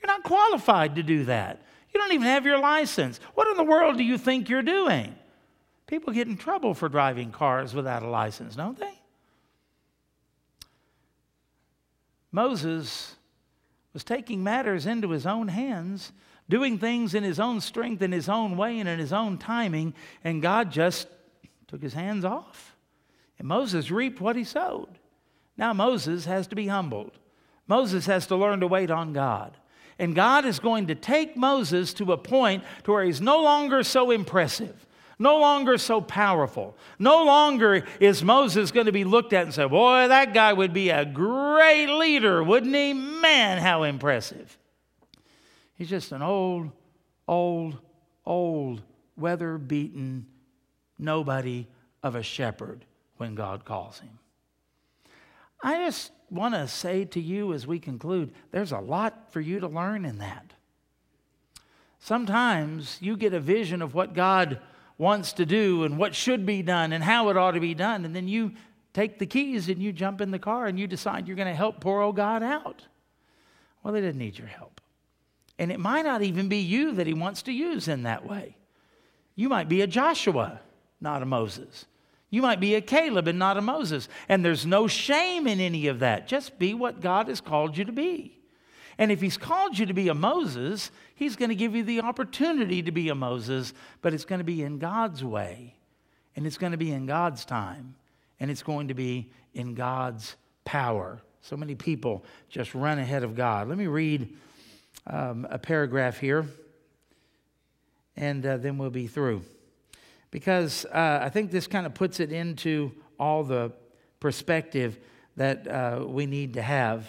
You're 0.00 0.08
not 0.08 0.22
qualified 0.22 0.96
to 0.96 1.02
do 1.02 1.24
that. 1.24 1.62
You 1.92 2.00
don't 2.00 2.12
even 2.12 2.26
have 2.26 2.46
your 2.46 2.58
license. 2.58 3.18
What 3.34 3.48
in 3.48 3.56
the 3.56 3.64
world 3.64 3.96
do 3.96 4.04
you 4.04 4.18
think 4.18 4.48
you're 4.48 4.62
doing? 4.62 5.14
People 5.86 6.12
get 6.12 6.28
in 6.28 6.36
trouble 6.36 6.74
for 6.74 6.88
driving 6.88 7.32
cars 7.32 7.74
without 7.74 8.02
a 8.02 8.08
license, 8.08 8.54
don't 8.54 8.78
they? 8.78 8.92
Moses 12.30 13.14
was 13.92 14.04
taking 14.04 14.44
matters 14.44 14.86
into 14.86 15.10
his 15.10 15.26
own 15.26 15.48
hands, 15.48 16.12
doing 16.48 16.78
things 16.78 17.14
in 17.14 17.24
his 17.24 17.40
own 17.40 17.60
strength, 17.60 18.02
in 18.02 18.12
his 18.12 18.28
own 18.28 18.56
way, 18.56 18.78
and 18.78 18.88
in 18.88 18.98
his 18.98 19.12
own 19.12 19.38
timing, 19.38 19.94
and 20.22 20.42
God 20.42 20.70
just 20.70 21.08
took 21.66 21.82
his 21.82 21.94
hands 21.94 22.24
off. 22.24 22.76
And 23.38 23.48
Moses 23.48 23.90
reaped 23.90 24.20
what 24.20 24.36
he 24.36 24.44
sowed. 24.44 24.98
Now 25.56 25.72
Moses 25.72 26.26
has 26.26 26.46
to 26.48 26.56
be 26.56 26.68
humbled. 26.68 27.12
Moses 27.66 28.06
has 28.06 28.26
to 28.28 28.36
learn 28.36 28.60
to 28.60 28.66
wait 28.66 28.90
on 28.90 29.12
God. 29.12 29.56
And 29.98 30.14
God 30.14 30.44
is 30.44 30.60
going 30.60 30.86
to 30.88 30.94
take 30.94 31.36
Moses 31.36 31.92
to 31.94 32.12
a 32.12 32.16
point 32.16 32.62
to 32.84 32.92
where 32.92 33.04
he's 33.04 33.20
no 33.20 33.42
longer 33.42 33.82
so 33.82 34.10
impressive, 34.10 34.86
no 35.18 35.38
longer 35.38 35.76
so 35.76 36.00
powerful. 36.00 36.76
No 36.98 37.24
longer 37.24 37.84
is 37.98 38.22
Moses 38.22 38.70
going 38.70 38.86
to 38.86 38.92
be 38.92 39.04
looked 39.04 39.32
at 39.32 39.44
and 39.44 39.54
say, 39.54 39.66
Boy, 39.66 40.06
that 40.08 40.34
guy 40.34 40.52
would 40.52 40.72
be 40.72 40.90
a 40.90 41.04
great 41.04 41.86
leader, 41.86 42.44
wouldn't 42.44 42.74
he? 42.74 42.92
Man, 42.92 43.58
how 43.58 43.82
impressive. 43.82 44.56
He's 45.74 45.90
just 45.90 46.12
an 46.12 46.22
old, 46.22 46.70
old, 47.26 47.78
old, 48.24 48.82
weather 49.16 49.58
beaten 49.58 50.26
nobody 50.98 51.66
of 52.02 52.14
a 52.14 52.22
shepherd 52.22 52.84
when 53.16 53.34
God 53.34 53.64
calls 53.64 53.98
him. 53.98 54.18
I 55.62 55.84
just 55.84 56.12
want 56.30 56.54
to 56.54 56.68
say 56.68 57.04
to 57.06 57.20
you 57.20 57.52
as 57.52 57.66
we 57.66 57.78
conclude 57.78 58.32
there's 58.50 58.72
a 58.72 58.78
lot 58.78 59.32
for 59.32 59.40
you 59.40 59.60
to 59.60 59.68
learn 59.68 60.04
in 60.04 60.18
that. 60.18 60.52
Sometimes 62.00 62.98
you 63.00 63.16
get 63.16 63.34
a 63.34 63.40
vision 63.40 63.82
of 63.82 63.94
what 63.94 64.14
God 64.14 64.60
wants 64.96 65.32
to 65.34 65.46
do 65.46 65.84
and 65.84 65.98
what 65.98 66.14
should 66.14 66.44
be 66.44 66.62
done 66.62 66.92
and 66.92 67.02
how 67.02 67.28
it 67.28 67.36
ought 67.36 67.52
to 67.52 67.60
be 67.60 67.74
done, 67.74 68.04
and 68.04 68.14
then 68.14 68.28
you 68.28 68.52
take 68.92 69.18
the 69.18 69.26
keys 69.26 69.68
and 69.68 69.82
you 69.82 69.92
jump 69.92 70.20
in 70.20 70.30
the 70.30 70.38
car 70.38 70.66
and 70.66 70.78
you 70.78 70.86
decide 70.86 71.26
you're 71.26 71.36
going 71.36 71.48
to 71.48 71.54
help 71.54 71.80
poor 71.80 72.00
old 72.00 72.16
God 72.16 72.42
out. 72.42 72.84
Well, 73.82 73.94
he 73.94 74.00
didn't 74.00 74.18
need 74.18 74.38
your 74.38 74.48
help. 74.48 74.80
And 75.58 75.72
it 75.72 75.80
might 75.80 76.04
not 76.04 76.22
even 76.22 76.48
be 76.48 76.58
you 76.58 76.92
that 76.92 77.06
he 77.06 77.14
wants 77.14 77.42
to 77.42 77.52
use 77.52 77.88
in 77.88 78.04
that 78.04 78.26
way. 78.26 78.56
You 79.34 79.48
might 79.48 79.68
be 79.68 79.82
a 79.82 79.86
Joshua, 79.86 80.60
not 81.00 81.22
a 81.22 81.26
Moses. 81.26 81.86
You 82.30 82.42
might 82.42 82.60
be 82.60 82.74
a 82.74 82.80
Caleb 82.80 83.26
and 83.26 83.38
not 83.38 83.56
a 83.56 83.62
Moses. 83.62 84.08
And 84.28 84.44
there's 84.44 84.66
no 84.66 84.86
shame 84.86 85.46
in 85.46 85.60
any 85.60 85.86
of 85.86 86.00
that. 86.00 86.28
Just 86.28 86.58
be 86.58 86.74
what 86.74 87.00
God 87.00 87.28
has 87.28 87.40
called 87.40 87.76
you 87.76 87.84
to 87.84 87.92
be. 87.92 88.38
And 88.98 89.10
if 89.10 89.20
He's 89.20 89.36
called 89.36 89.78
you 89.78 89.86
to 89.86 89.94
be 89.94 90.08
a 90.08 90.14
Moses, 90.14 90.90
He's 91.14 91.36
going 91.36 91.48
to 91.48 91.54
give 91.54 91.74
you 91.74 91.84
the 91.84 92.00
opportunity 92.00 92.82
to 92.82 92.92
be 92.92 93.08
a 93.08 93.14
Moses, 93.14 93.72
but 94.02 94.12
it's 94.12 94.24
going 94.24 94.40
to 94.40 94.44
be 94.44 94.62
in 94.62 94.78
God's 94.78 95.24
way. 95.24 95.76
And 96.36 96.46
it's 96.46 96.58
going 96.58 96.72
to 96.72 96.78
be 96.78 96.92
in 96.92 97.06
God's 97.06 97.44
time. 97.44 97.94
And 98.40 98.50
it's 98.50 98.62
going 98.62 98.88
to 98.88 98.94
be 98.94 99.30
in 99.54 99.74
God's 99.74 100.36
power. 100.64 101.20
So 101.40 101.56
many 101.56 101.74
people 101.74 102.24
just 102.50 102.74
run 102.74 102.98
ahead 102.98 103.24
of 103.24 103.34
God. 103.34 103.68
Let 103.68 103.78
me 103.78 103.86
read 103.86 104.36
um, 105.06 105.46
a 105.50 105.58
paragraph 105.58 106.18
here, 106.18 106.46
and 108.16 108.44
uh, 108.44 108.58
then 108.58 108.76
we'll 108.76 108.90
be 108.90 109.06
through 109.06 109.42
because 110.30 110.84
uh, 110.86 111.20
I 111.22 111.28
think 111.28 111.50
this 111.50 111.66
kind 111.66 111.86
of 111.86 111.94
puts 111.94 112.20
it 112.20 112.32
into 112.32 112.92
all 113.18 113.44
the 113.44 113.72
perspective 114.20 114.98
that 115.36 115.66
uh, 115.66 116.04
we 116.06 116.26
need 116.26 116.54
to 116.54 116.62
have. 116.62 117.06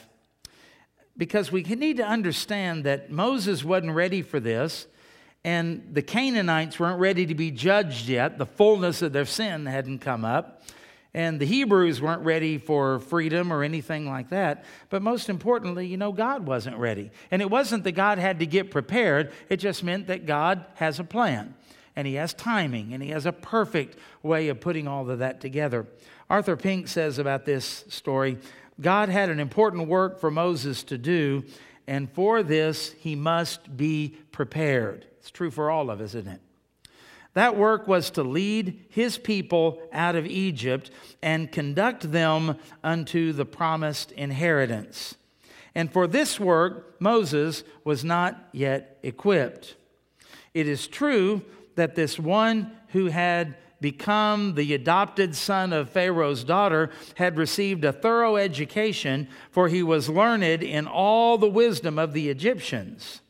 Because 1.17 1.51
we 1.51 1.63
need 1.63 1.97
to 1.97 2.05
understand 2.05 2.85
that 2.85 3.11
Moses 3.11 3.63
wasn't 3.63 3.93
ready 3.93 4.21
for 4.21 4.39
this, 4.39 4.87
and 5.43 5.89
the 5.91 6.01
Canaanites 6.01 6.79
weren't 6.79 6.99
ready 6.99 7.25
to 7.25 7.35
be 7.35 7.51
judged 7.51 8.07
yet. 8.07 8.37
The 8.37 8.45
fullness 8.45 9.01
of 9.01 9.13
their 9.13 9.25
sin 9.25 9.65
hadn't 9.65 9.99
come 9.99 10.23
up. 10.23 10.63
And 11.13 11.39
the 11.39 11.45
Hebrews 11.45 12.01
weren't 12.01 12.21
ready 12.21 12.59
for 12.59 12.99
freedom 12.99 13.51
or 13.51 13.63
anything 13.63 14.07
like 14.07 14.29
that. 14.29 14.63
But 14.89 15.01
most 15.01 15.27
importantly, 15.27 15.87
you 15.87 15.97
know, 15.97 16.11
God 16.11 16.45
wasn't 16.45 16.77
ready. 16.77 17.09
And 17.31 17.41
it 17.41 17.49
wasn't 17.49 17.83
that 17.85 17.93
God 17.93 18.19
had 18.19 18.39
to 18.39 18.45
get 18.45 18.69
prepared, 18.69 19.31
it 19.49 19.57
just 19.57 19.83
meant 19.83 20.07
that 20.07 20.27
God 20.27 20.65
has 20.75 20.99
a 20.99 21.03
plan 21.03 21.55
and 21.95 22.07
he 22.07 22.15
has 22.15 22.33
timing, 22.33 22.93
and 22.93 23.03
he 23.03 23.09
has 23.09 23.25
a 23.25 23.31
perfect 23.31 23.97
way 24.23 24.47
of 24.47 24.59
putting 24.59 24.87
all 24.87 25.09
of 25.09 25.19
that 25.19 25.41
together. 25.41 25.87
Arthur 26.29 26.55
Pink 26.55 26.87
says 26.87 27.17
about 27.17 27.45
this 27.45 27.85
story 27.89 28.37
God 28.79 29.09
had 29.09 29.29
an 29.29 29.39
important 29.39 29.87
work 29.87 30.19
for 30.19 30.31
Moses 30.31 30.83
to 30.83 30.97
do, 30.97 31.43
and 31.87 32.09
for 32.11 32.43
this 32.43 32.93
he 32.99 33.15
must 33.15 33.75
be 33.75 34.15
prepared. 34.31 35.05
It's 35.19 35.31
true 35.31 35.51
for 35.51 35.69
all 35.69 35.89
of 35.89 35.99
us, 35.99 36.15
isn't 36.15 36.27
it? 36.27 36.41
That 37.33 37.57
work 37.57 37.87
was 37.87 38.09
to 38.11 38.23
lead 38.23 38.85
his 38.89 39.17
people 39.17 39.81
out 39.91 40.15
of 40.15 40.25
Egypt 40.25 40.89
and 41.21 41.51
conduct 41.51 42.11
them 42.11 42.57
unto 42.83 43.33
the 43.33 43.45
promised 43.45 44.11
inheritance. 44.13 45.15
And 45.75 45.91
for 45.91 46.07
this 46.07 46.39
work, 46.39 46.99
Moses 46.99 47.63
was 47.83 48.03
not 48.03 48.49
yet 48.51 48.97
equipped. 49.03 49.75
It 50.53 50.67
is 50.67 50.87
true 50.87 51.43
that 51.79 51.95
this 51.95 52.19
one 52.19 52.71
who 52.89 53.05
had 53.05 53.55
become 53.79 54.55
the 54.55 54.73
adopted 54.73 55.33
son 55.33 55.71
of 55.71 55.89
Pharaoh's 55.89 56.43
daughter 56.43 56.91
had 57.15 57.37
received 57.37 57.85
a 57.85 57.93
thorough 57.93 58.35
education, 58.35 59.29
for 59.49 59.69
he 59.69 59.81
was 59.81 60.09
learned 60.09 60.61
in 60.61 60.85
all 60.85 61.37
the 61.37 61.49
wisdom 61.49 61.97
of 61.97 62.11
the 62.11 62.29
Egyptians. 62.29 63.21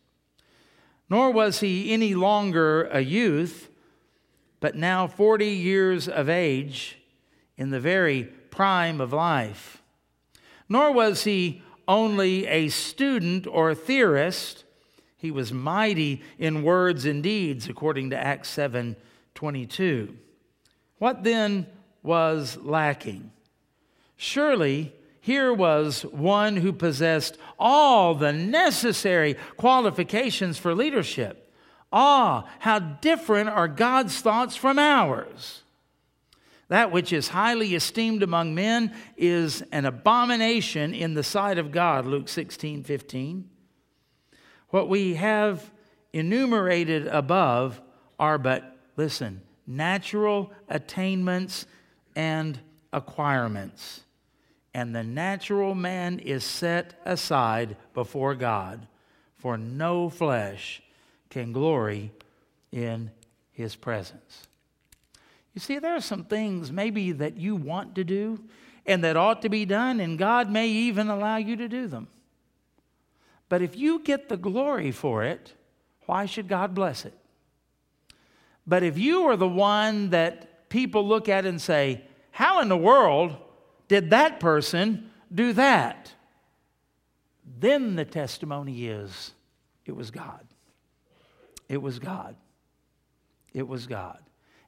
Nor 1.12 1.32
was 1.32 1.60
he 1.60 1.94
any 1.94 2.16
longer 2.16 2.86
a 2.86 3.02
youth, 3.02 3.70
but 4.60 4.76
now 4.76 5.06
40 5.06 5.46
years 5.46 6.08
of 6.08 6.28
age 6.28 6.98
in 7.56 7.70
the 7.70 7.80
very 7.80 8.24
prime 8.24 9.00
of 9.00 9.14
life. 9.14 9.84
Nor 10.68 10.92
was 10.92 11.24
he 11.24 11.62
only 11.88 12.48
a 12.48 12.70
student 12.70 13.46
or 13.46 13.76
theorist 13.76 14.64
he 15.20 15.32
was 15.32 15.52
mighty 15.52 16.24
in 16.38 16.64
words 16.64 17.06
and 17.06 17.22
deeds, 17.22 17.68
according 17.68 18.10
to 18.12 18.18
Acts 18.18 18.50
7 18.50 18.96
22. 19.36 20.18
What 20.98 21.24
then 21.24 21.68
was 22.02 22.58
lacking? 22.62 23.32
Surely 24.16 24.94
here 25.20 25.54
was 25.54 26.04
one 26.04 26.56
who 26.56 26.72
possessed 26.72 27.38
all 27.60 28.16
the 28.16 28.32
necessary 28.32 29.36
qualifications 29.58 30.58
for 30.58 30.74
leadership. 30.74 31.54
Ah, 31.92 32.50
how 32.60 32.80
different 32.80 33.50
are 33.50 33.68
God's 33.68 34.22
thoughts 34.22 34.56
from 34.56 34.80
ours. 34.80 35.64
That 36.70 36.92
which 36.92 37.12
is 37.12 37.30
highly 37.30 37.76
esteemed 37.76 38.24
among 38.24 38.56
men 38.56 38.96
is 39.18 39.64
an 39.74 39.86
abomination 39.86 40.94
in 40.94 41.14
the 41.14 41.24
sight 41.24 41.58
of 41.58 41.72
God, 41.72 42.06
Luke 42.06 42.30
16, 42.30 42.84
15. 42.84 43.50
What 44.70 44.90
we 44.90 45.16
have 45.16 45.72
enumerated 46.14 47.08
above 47.08 47.82
are 48.20 48.38
but, 48.38 48.78
listen, 48.98 49.42
natural 49.66 50.52
attainments 50.68 51.66
and 52.16 52.60
acquirements. 52.92 54.02
And 54.74 54.96
the 54.96 55.04
natural 55.04 55.74
man 55.74 56.20
is 56.20 56.44
set 56.44 57.00
aside 57.06 57.78
before 57.94 58.36
God, 58.36 58.88
for 59.38 59.58
no 59.58 60.10
flesh 60.10 60.82
can 61.30 61.52
glory 61.52 62.12
in 62.72 63.12
his 63.52 63.76
presence. 63.76 64.48
You 65.54 65.62
see, 65.62 65.80
there 65.80 65.96
are 65.96 66.02
some 66.02 66.26
things 66.26 66.72
maybe 66.72 67.12
that 67.14 67.38
you 67.38 67.56
want 67.56 67.96
to 67.96 68.04
do 68.04 68.44
and 68.86 69.04
that 69.04 69.18
ought 69.18 69.42
to 69.42 69.50
be 69.50 69.66
done, 69.66 70.00
and 70.00 70.18
God 70.18 70.50
may 70.50 70.68
even 70.68 71.10
allow 71.10 71.38
you 71.38 71.56
to 71.58 71.68
do 71.68 71.88
them. 71.88 72.08
But 73.50 73.64
if 73.64 73.76
you 73.76 74.00
get 74.00 74.30
the 74.30 74.38
glory 74.38 74.92
for 74.92 75.24
it, 75.24 75.54
why 76.06 76.26
should 76.26 76.48
God 76.48 76.74
bless 76.74 77.04
it? 77.04 77.14
But 78.66 78.84
if 78.84 78.98
you 78.98 79.24
are 79.24 79.36
the 79.36 79.48
one 79.48 80.12
that 80.12 80.70
people 80.70 81.08
look 81.08 81.28
at 81.28 81.46
and 81.46 81.60
say, 81.60 82.04
How 82.32 82.62
in 82.62 82.70
the 82.70 82.78
world 82.78 83.36
did 83.88 84.12
that 84.12 84.40
person 84.40 85.10
do 85.34 85.54
that? 85.54 86.14
Then 87.60 87.96
the 87.96 88.06
testimony 88.06 88.86
is, 88.86 89.34
It 89.86 89.96
was 89.96 90.12
God. 90.12 90.46
It 91.68 91.82
was 91.82 91.98
God. 91.98 92.36
It 93.54 93.68
was 93.68 93.88
God. 93.88 94.20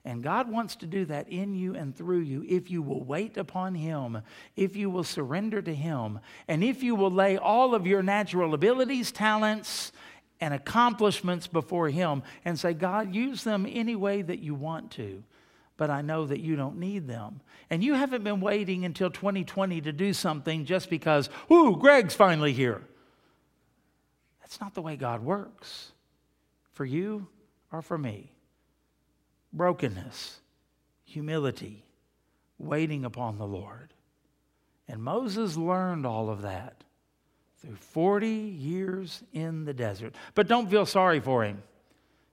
And 0.03 0.23
God 0.23 0.51
wants 0.51 0.75
to 0.77 0.87
do 0.87 1.05
that 1.05 1.29
in 1.29 1.53
you 1.53 1.75
and 1.75 1.95
through 1.95 2.21
you 2.21 2.43
if 2.47 2.71
you 2.71 2.81
will 2.81 3.03
wait 3.03 3.37
upon 3.37 3.75
Him, 3.75 4.21
if 4.55 4.75
you 4.75 4.89
will 4.89 5.03
surrender 5.03 5.61
to 5.61 5.75
Him, 5.75 6.19
and 6.47 6.63
if 6.63 6.81
you 6.81 6.95
will 6.95 7.11
lay 7.11 7.37
all 7.37 7.75
of 7.75 7.85
your 7.85 8.01
natural 8.01 8.55
abilities, 8.55 9.11
talents, 9.11 9.91
and 10.39 10.55
accomplishments 10.55 11.45
before 11.45 11.89
Him 11.89 12.23
and 12.43 12.59
say, 12.59 12.73
God, 12.73 13.13
use 13.13 13.43
them 13.43 13.67
any 13.69 13.95
way 13.95 14.23
that 14.23 14.39
you 14.39 14.55
want 14.55 14.89
to, 14.91 15.23
but 15.77 15.91
I 15.91 16.01
know 16.01 16.25
that 16.25 16.39
you 16.39 16.55
don't 16.55 16.77
need 16.77 17.07
them. 17.07 17.41
And 17.69 17.83
you 17.83 17.93
haven't 17.93 18.23
been 18.23 18.41
waiting 18.41 18.85
until 18.85 19.11
2020 19.11 19.81
to 19.81 19.93
do 19.93 20.13
something 20.13 20.65
just 20.65 20.89
because, 20.89 21.29
ooh, 21.51 21.77
Greg's 21.77 22.15
finally 22.15 22.53
here. 22.53 22.81
That's 24.41 24.59
not 24.59 24.73
the 24.73 24.81
way 24.81 24.95
God 24.95 25.23
works 25.23 25.91
for 26.73 26.85
you 26.85 27.27
or 27.71 27.83
for 27.83 27.99
me 27.99 28.31
brokenness, 29.53 30.39
humility, 31.03 31.85
waiting 32.57 33.05
upon 33.05 33.37
the 33.37 33.47
Lord. 33.47 33.93
And 34.87 35.01
Moses 35.01 35.57
learned 35.57 36.05
all 36.05 36.29
of 36.29 36.41
that 36.41 36.83
through 37.61 37.75
40 37.75 38.27
years 38.27 39.23
in 39.33 39.65
the 39.65 39.73
desert. 39.73 40.15
But 40.35 40.47
don't 40.47 40.69
feel 40.69 40.85
sorry 40.85 41.19
for 41.19 41.43
him 41.43 41.61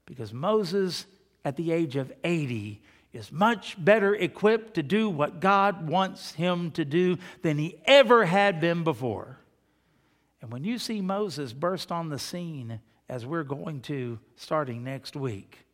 because 0.07 0.33
Moses, 0.33 1.07
at 1.45 1.57
the 1.57 1.73
age 1.73 1.97
of 1.97 2.12
80, 2.25 2.81
is 3.12 3.33
much 3.33 3.83
better 3.83 4.14
equipped 4.14 4.75
to 4.75 4.83
do 4.83 5.09
what 5.09 5.41
God 5.41 5.89
wants 5.89 6.33
him 6.33 6.71
to 6.73 6.85
do 6.85 7.19
than 7.43 7.59
he 7.59 7.77
ever 7.85 8.25
had 8.25 8.61
been 8.61 8.85
before. 8.85 9.39
And 10.41 10.53
when 10.53 10.64
you 10.64 10.79
see 10.79 11.01
Moses 11.01 11.53
burst 11.53 11.91
on 11.91 12.09
the 12.09 12.19
scene, 12.19 12.81
as 13.09 13.27
we're 13.27 13.45
going 13.45 13.81
to 13.83 14.19
starting 14.37 14.85
next 14.85 15.16
week, 15.16 15.64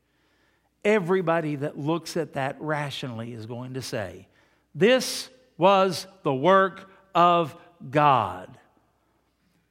everybody 0.85 1.57
that 1.57 1.79
looks 1.79 2.17
at 2.17 2.35
that 2.35 2.57
rationally 2.61 3.33
is 3.33 3.47
going 3.47 3.75
to 3.75 3.83
say, 3.83 4.29
This 4.75 5.31
was 5.57 6.07
the 6.23 6.35
work 6.35 6.91
of 7.15 7.57
God. 7.91 8.59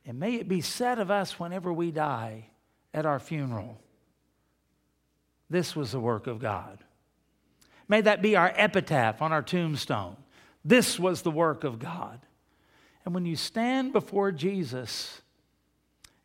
And 0.05 0.19
may 0.19 0.35
it 0.35 0.47
be 0.47 0.61
said 0.61 0.99
of 0.99 1.11
us 1.11 1.39
whenever 1.39 1.71
we 1.71 1.91
die 1.91 2.47
at 2.93 3.05
our 3.05 3.19
funeral, 3.19 3.79
This 5.49 5.75
was 5.75 5.91
the 5.91 5.99
work 5.99 6.27
of 6.27 6.39
God. 6.39 6.79
May 7.87 8.01
that 8.01 8.21
be 8.21 8.35
our 8.35 8.51
epitaph 8.55 9.21
on 9.21 9.31
our 9.31 9.41
tombstone. 9.41 10.15
This 10.65 10.99
was 10.99 11.21
the 11.21 11.31
work 11.31 11.63
of 11.63 11.79
God. 11.79 12.19
And 13.05 13.13
when 13.13 13.25
you 13.25 13.35
stand 13.35 13.91
before 13.91 14.31
Jesus 14.31 15.21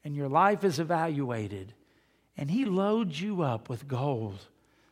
and 0.04 0.14
your 0.14 0.28
life 0.28 0.62
is 0.62 0.78
evaluated, 0.78 1.74
and 2.36 2.50
He 2.50 2.64
loads 2.64 3.20
you 3.20 3.42
up 3.42 3.68
with 3.68 3.88
gold, 3.88 4.46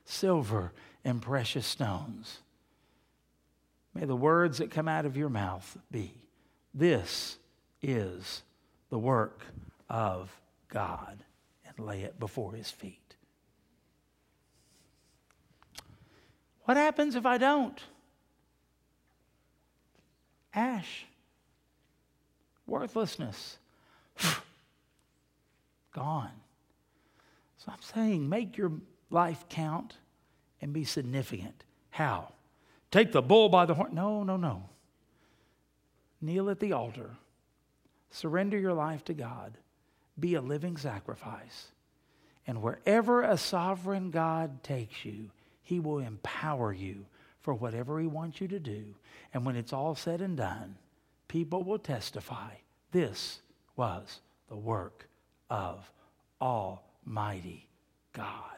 silver, 0.06 0.72
and 1.04 1.20
precious 1.20 1.66
stones. 1.66 2.38
May 3.94 4.06
the 4.06 4.16
words 4.16 4.58
that 4.58 4.70
come 4.70 4.88
out 4.88 5.04
of 5.04 5.16
your 5.16 5.28
mouth 5.28 5.76
be 5.90 6.14
This 6.72 7.38
is 7.82 8.42
the 8.90 8.98
work 8.98 9.40
of 9.88 10.30
God, 10.68 11.18
and 11.66 11.86
lay 11.86 12.02
it 12.02 12.18
before 12.18 12.52
His 12.52 12.70
feet. 12.70 13.16
What 16.64 16.76
happens 16.76 17.14
if 17.14 17.24
I 17.24 17.38
don't? 17.38 17.80
Ash, 20.52 21.06
worthlessness, 22.66 23.58
gone. 25.92 26.30
So 27.58 27.72
I'm 27.72 27.82
saying 27.82 28.28
make 28.28 28.56
your 28.56 28.72
life 29.10 29.44
count 29.48 29.96
and 30.60 30.72
be 30.72 30.84
significant. 30.84 31.64
How? 31.90 32.32
Take 32.90 33.12
the 33.12 33.22
bull 33.22 33.48
by 33.48 33.66
the 33.66 33.74
horn. 33.74 33.94
No, 33.94 34.22
no, 34.22 34.36
no. 34.36 34.68
Kneel 36.20 36.50
at 36.50 36.60
the 36.60 36.72
altar. 36.72 37.10
Surrender 38.10 38.58
your 38.58 38.72
life 38.72 39.04
to 39.04 39.14
God. 39.14 39.58
Be 40.18 40.34
a 40.34 40.40
living 40.40 40.76
sacrifice. 40.76 41.68
And 42.46 42.62
wherever 42.62 43.22
a 43.22 43.36
sovereign 43.36 44.10
God 44.10 44.62
takes 44.62 45.04
you, 45.04 45.30
he 45.62 45.80
will 45.80 45.98
empower 45.98 46.72
you 46.72 47.06
for 47.46 47.54
whatever 47.54 48.00
He 48.00 48.08
wants 48.08 48.40
you 48.40 48.48
to 48.48 48.58
do. 48.58 48.94
And 49.32 49.46
when 49.46 49.54
it's 49.54 49.72
all 49.72 49.94
said 49.94 50.20
and 50.20 50.36
done, 50.36 50.76
people 51.28 51.62
will 51.62 51.78
testify 51.78 52.50
this 52.90 53.40
was 53.76 54.20
the 54.48 54.56
work 54.56 55.08
of 55.48 55.88
Almighty 56.40 57.68
God. 58.12 58.55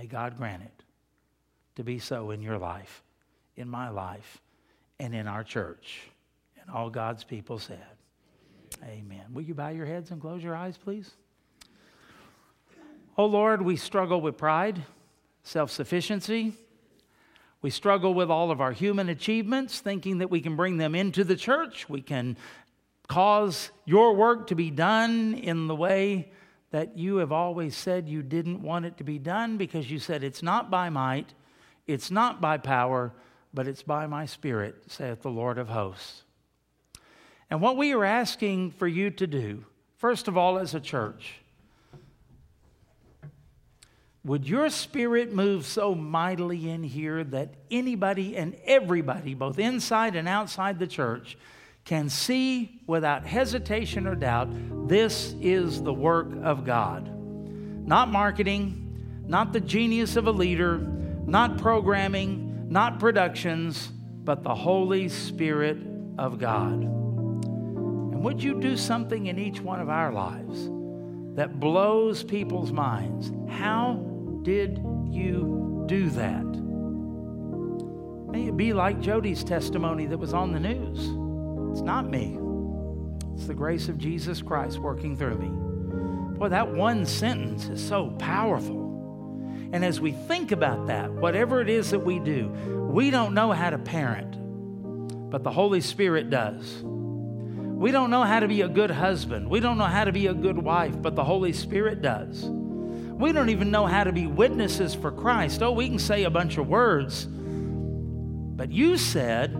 May 0.00 0.06
God 0.06 0.38
grant 0.38 0.62
it 0.62 0.82
to 1.76 1.84
be 1.84 1.98
so 1.98 2.30
in 2.30 2.40
your 2.40 2.56
life, 2.56 3.02
in 3.58 3.68
my 3.68 3.90
life, 3.90 4.40
and 4.98 5.14
in 5.14 5.28
our 5.28 5.44
church. 5.44 6.00
And 6.58 6.70
all 6.70 6.88
God's 6.88 7.22
people 7.22 7.58
said, 7.58 7.84
Amen. 8.82 9.26
Will 9.34 9.42
you 9.42 9.52
bow 9.52 9.68
your 9.68 9.84
heads 9.84 10.10
and 10.10 10.18
close 10.18 10.42
your 10.42 10.56
eyes, 10.56 10.78
please? 10.78 11.10
Oh 13.18 13.26
Lord, 13.26 13.60
we 13.60 13.76
struggle 13.76 14.22
with 14.22 14.38
pride, 14.38 14.80
self 15.42 15.70
sufficiency. 15.70 16.54
We 17.60 17.68
struggle 17.68 18.14
with 18.14 18.30
all 18.30 18.50
of 18.50 18.62
our 18.62 18.72
human 18.72 19.10
achievements, 19.10 19.80
thinking 19.80 20.16
that 20.18 20.30
we 20.30 20.40
can 20.40 20.56
bring 20.56 20.78
them 20.78 20.94
into 20.94 21.24
the 21.24 21.36
church. 21.36 21.90
We 21.90 22.00
can 22.00 22.38
cause 23.06 23.70
your 23.84 24.14
work 24.14 24.46
to 24.46 24.54
be 24.54 24.70
done 24.70 25.34
in 25.34 25.66
the 25.66 25.76
way 25.76 26.32
that 26.70 26.96
you 26.96 27.16
have 27.16 27.32
always 27.32 27.76
said 27.76 28.08
you 28.08 28.22
didn't 28.22 28.62
want 28.62 28.86
it 28.86 28.96
to 28.98 29.04
be 29.04 29.18
done 29.18 29.56
because 29.56 29.90
you 29.90 29.98
said 29.98 30.22
it's 30.22 30.42
not 30.42 30.70
by 30.70 30.88
might, 30.88 31.34
it's 31.86 32.10
not 32.10 32.40
by 32.40 32.56
power, 32.56 33.12
but 33.52 33.66
it's 33.66 33.82
by 33.82 34.06
my 34.06 34.26
spirit, 34.26 34.76
saith 34.86 35.22
the 35.22 35.30
Lord 35.30 35.58
of 35.58 35.68
hosts. 35.68 36.22
And 37.50 37.60
what 37.60 37.76
we 37.76 37.92
are 37.92 38.04
asking 38.04 38.70
for 38.72 38.86
you 38.86 39.10
to 39.10 39.26
do, 39.26 39.64
first 39.98 40.28
of 40.28 40.36
all, 40.36 40.58
as 40.58 40.74
a 40.74 40.80
church, 40.80 41.40
would 44.24 44.46
your 44.46 44.68
spirit 44.68 45.32
move 45.32 45.66
so 45.66 45.94
mightily 45.94 46.70
in 46.70 46.84
here 46.84 47.24
that 47.24 47.54
anybody 47.70 48.36
and 48.36 48.54
everybody, 48.64 49.34
both 49.34 49.58
inside 49.58 50.14
and 50.14 50.28
outside 50.28 50.78
the 50.78 50.86
church, 50.86 51.36
can 51.90 52.08
see 52.08 52.80
without 52.86 53.26
hesitation 53.26 54.06
or 54.06 54.14
doubt 54.14 54.48
this 54.88 55.34
is 55.40 55.82
the 55.82 55.92
work 55.92 56.28
of 56.44 56.64
God? 56.64 57.10
Not 57.84 58.12
marketing, 58.12 59.24
not 59.26 59.52
the 59.52 59.58
genius 59.58 60.14
of 60.14 60.28
a 60.28 60.30
leader, 60.30 60.78
not 60.78 61.58
programming, 61.58 62.68
not 62.70 63.00
productions, 63.00 63.88
but 64.22 64.44
the 64.44 64.54
Holy 64.54 65.08
Spirit 65.08 65.78
of 66.16 66.38
God. 66.38 66.74
And 66.74 68.22
would 68.22 68.40
you 68.40 68.60
do 68.60 68.76
something 68.76 69.26
in 69.26 69.36
each 69.40 69.60
one 69.60 69.80
of 69.80 69.88
our 69.88 70.12
lives 70.12 70.70
that 71.34 71.58
blows 71.58 72.22
people's 72.22 72.70
minds? 72.70 73.32
How 73.52 73.94
did 74.42 74.78
you 75.08 75.82
do 75.88 76.08
that? 76.10 76.44
May 78.30 78.46
it 78.46 78.56
be 78.56 78.72
like 78.72 79.00
Jody's 79.00 79.42
testimony 79.42 80.06
that 80.06 80.18
was 80.18 80.32
on 80.32 80.52
the 80.52 80.60
news. 80.60 81.19
It's 81.70 81.80
not 81.80 82.08
me, 82.08 82.38
it's 83.34 83.46
the 83.46 83.54
grace 83.54 83.88
of 83.88 83.98
Jesus 83.98 84.42
Christ 84.42 84.78
working 84.78 85.16
through 85.16 85.38
me. 85.38 86.38
Boy, 86.38 86.48
that 86.48 86.72
one 86.72 87.06
sentence 87.06 87.66
is 87.66 87.86
so 87.86 88.10
powerful. 88.18 88.80
And 89.72 89.84
as 89.84 90.00
we 90.00 90.12
think 90.12 90.52
about 90.52 90.88
that, 90.88 91.12
whatever 91.12 91.60
it 91.60 91.68
is 91.68 91.90
that 91.90 92.00
we 92.00 92.18
do, 92.18 92.48
we 92.92 93.10
don't 93.10 93.34
know 93.34 93.52
how 93.52 93.70
to 93.70 93.78
parent, 93.78 95.30
but 95.30 95.44
the 95.44 95.50
Holy 95.50 95.80
Spirit 95.80 96.28
does. 96.28 96.82
We 96.82 97.92
don't 97.92 98.10
know 98.10 98.24
how 98.24 98.40
to 98.40 98.48
be 98.48 98.62
a 98.62 98.68
good 98.68 98.90
husband. 98.90 99.48
We 99.48 99.60
don't 99.60 99.78
know 99.78 99.84
how 99.84 100.04
to 100.04 100.12
be 100.12 100.26
a 100.26 100.34
good 100.34 100.58
wife, 100.58 101.00
but 101.00 101.14
the 101.14 101.24
Holy 101.24 101.52
Spirit 101.52 102.02
does. 102.02 102.44
We 102.44 103.32
don't 103.32 103.50
even 103.50 103.70
know 103.70 103.86
how 103.86 104.04
to 104.04 104.12
be 104.12 104.26
witnesses 104.26 104.94
for 104.94 105.12
Christ. 105.12 105.62
Oh, 105.62 105.72
we 105.72 105.88
can 105.88 105.98
say 105.98 106.24
a 106.24 106.30
bunch 106.30 106.58
of 106.58 106.68
words. 106.68 107.26
But 107.26 108.72
you 108.72 108.96
said, 108.96 109.54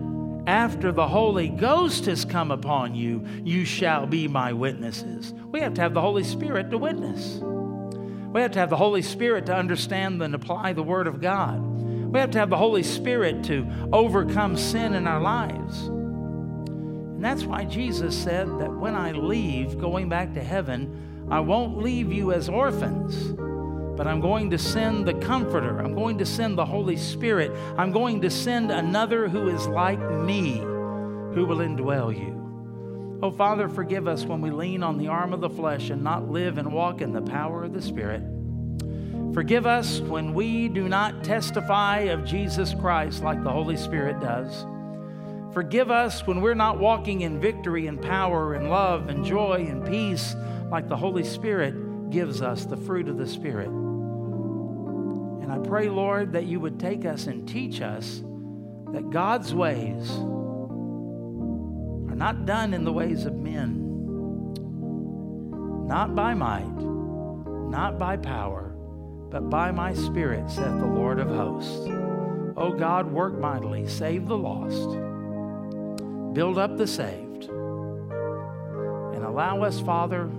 after 0.47 0.91
the 0.91 1.07
Holy 1.07 1.49
Ghost 1.49 2.05
has 2.05 2.25
come 2.25 2.51
upon 2.51 2.95
you, 2.95 3.25
you 3.43 3.63
shall 3.63 4.07
be 4.07 4.27
my 4.27 4.53
witnesses. 4.53 5.33
We 5.51 5.59
have 5.61 5.73
to 5.75 5.81
have 5.81 5.93
the 5.93 6.01
Holy 6.01 6.23
Spirit 6.23 6.71
to 6.71 6.77
witness. 6.77 7.39
We 7.41 8.41
have 8.41 8.51
to 8.51 8.59
have 8.59 8.69
the 8.69 8.77
Holy 8.77 9.01
Spirit 9.01 9.45
to 9.47 9.55
understand 9.55 10.21
and 10.21 10.33
apply 10.33 10.73
the 10.73 10.83
Word 10.83 11.07
of 11.07 11.21
God. 11.21 11.59
We 11.59 12.19
have 12.19 12.31
to 12.31 12.39
have 12.39 12.49
the 12.49 12.57
Holy 12.57 12.83
Spirit 12.83 13.43
to 13.45 13.67
overcome 13.93 14.57
sin 14.57 14.93
in 14.93 15.05
our 15.05 15.21
lives. 15.21 15.87
And 15.87 17.23
that's 17.23 17.43
why 17.43 17.65
Jesus 17.65 18.17
said 18.17 18.47
that 18.59 18.73
when 18.73 18.95
I 18.95 19.11
leave, 19.11 19.79
going 19.79 20.09
back 20.09 20.33
to 20.33 20.43
heaven, 20.43 21.27
I 21.29 21.39
won't 21.39 21.77
leave 21.77 22.11
you 22.11 22.31
as 22.31 22.49
orphans, 22.49 23.33
but 24.01 24.07
I'm 24.07 24.19
going 24.19 24.49
to 24.49 24.57
send 24.57 25.07
the 25.07 25.13
Comforter. 25.13 25.77
I'm 25.77 25.93
going 25.93 26.17
to 26.17 26.25
send 26.25 26.57
the 26.57 26.65
Holy 26.65 26.97
Spirit. 26.97 27.51
I'm 27.77 27.91
going 27.91 28.19
to 28.21 28.31
send 28.31 28.71
another 28.71 29.27
who 29.29 29.47
is 29.47 29.67
like 29.67 29.99
me, 29.99 30.57
who 30.57 31.45
will 31.45 31.59
indwell 31.59 32.11
you. 32.11 33.19
Oh, 33.21 33.29
Father, 33.29 33.69
forgive 33.69 34.07
us 34.07 34.25
when 34.25 34.41
we 34.41 34.49
lean 34.49 34.81
on 34.81 34.97
the 34.97 35.09
arm 35.09 35.33
of 35.33 35.39
the 35.39 35.51
flesh 35.51 35.91
and 35.91 36.03
not 36.03 36.27
live 36.27 36.57
and 36.57 36.73
walk 36.73 37.01
in 37.01 37.13
the 37.13 37.21
power 37.21 37.63
of 37.63 37.73
the 37.73 37.81
Spirit. 37.83 38.23
Forgive 39.35 39.67
us 39.67 39.99
when 39.99 40.33
we 40.33 40.67
do 40.67 40.89
not 40.89 41.23
testify 41.23 41.99
of 42.05 42.25
Jesus 42.25 42.73
Christ 42.73 43.21
like 43.21 43.43
the 43.43 43.51
Holy 43.51 43.77
Spirit 43.77 44.19
does. 44.19 44.65
Forgive 45.53 45.91
us 45.91 46.25
when 46.25 46.41
we're 46.41 46.55
not 46.55 46.79
walking 46.79 47.21
in 47.21 47.39
victory 47.39 47.85
and 47.85 48.01
power 48.01 48.55
and 48.55 48.67
love 48.67 49.09
and 49.09 49.23
joy 49.23 49.67
and 49.69 49.85
peace 49.85 50.33
like 50.71 50.89
the 50.89 50.97
Holy 50.97 51.23
Spirit 51.23 52.09
gives 52.09 52.41
us 52.41 52.65
the 52.65 52.77
fruit 52.77 53.07
of 53.07 53.19
the 53.19 53.27
Spirit. 53.27 53.69
And 55.41 55.51
I 55.51 55.57
pray, 55.57 55.89
Lord, 55.89 56.33
that 56.33 56.45
you 56.45 56.59
would 56.59 56.79
take 56.79 57.05
us 57.05 57.27
and 57.27 57.47
teach 57.47 57.81
us 57.81 58.21
that 58.93 59.09
God's 59.09 59.53
ways 59.53 60.09
are 62.09 62.15
not 62.15 62.45
done 62.45 62.73
in 62.73 62.83
the 62.83 62.93
ways 62.93 63.25
of 63.25 63.35
men, 63.35 63.87
not 65.87 66.13
by 66.15 66.33
might, 66.33 66.77
not 67.69 67.97
by 67.97 68.17
power, 68.17 68.75
but 69.29 69.49
by 69.49 69.71
my 69.71 69.93
Spirit, 69.93 70.49
saith 70.49 70.77
the 70.79 70.85
Lord 70.85 71.19
of 71.19 71.29
hosts. 71.29 71.87
O 72.57 72.73
God, 72.77 73.11
work 73.11 73.39
mightily, 73.39 73.87
save 73.87 74.27
the 74.27 74.37
lost, 74.37 74.89
build 76.33 76.57
up 76.57 76.77
the 76.77 76.85
saved, 76.85 77.45
and 77.45 79.23
allow 79.23 79.63
us, 79.63 79.79
Father, 79.79 80.29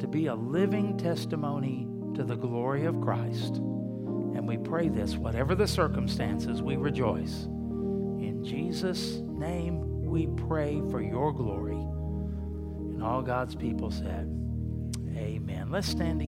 to 0.00 0.08
be 0.08 0.26
a 0.26 0.34
living 0.34 0.98
testimony 0.98 1.86
to 2.14 2.24
the 2.24 2.36
glory 2.36 2.84
of 2.84 3.00
Christ. 3.00 3.60
And 4.38 4.46
we 4.46 4.56
pray 4.56 4.88
this, 4.88 5.16
whatever 5.16 5.56
the 5.56 5.66
circumstances, 5.66 6.62
we 6.62 6.76
rejoice. 6.76 7.46
In 7.46 8.44
Jesus' 8.44 9.16
name, 9.26 10.04
we 10.04 10.28
pray 10.28 10.80
for 10.92 11.02
your 11.02 11.32
glory. 11.32 11.74
And 11.74 13.02
all 13.02 13.20
God's 13.20 13.56
people 13.56 13.90
said, 13.90 14.32
Amen. 15.16 15.72
Let's 15.72 15.88
stand 15.88 16.16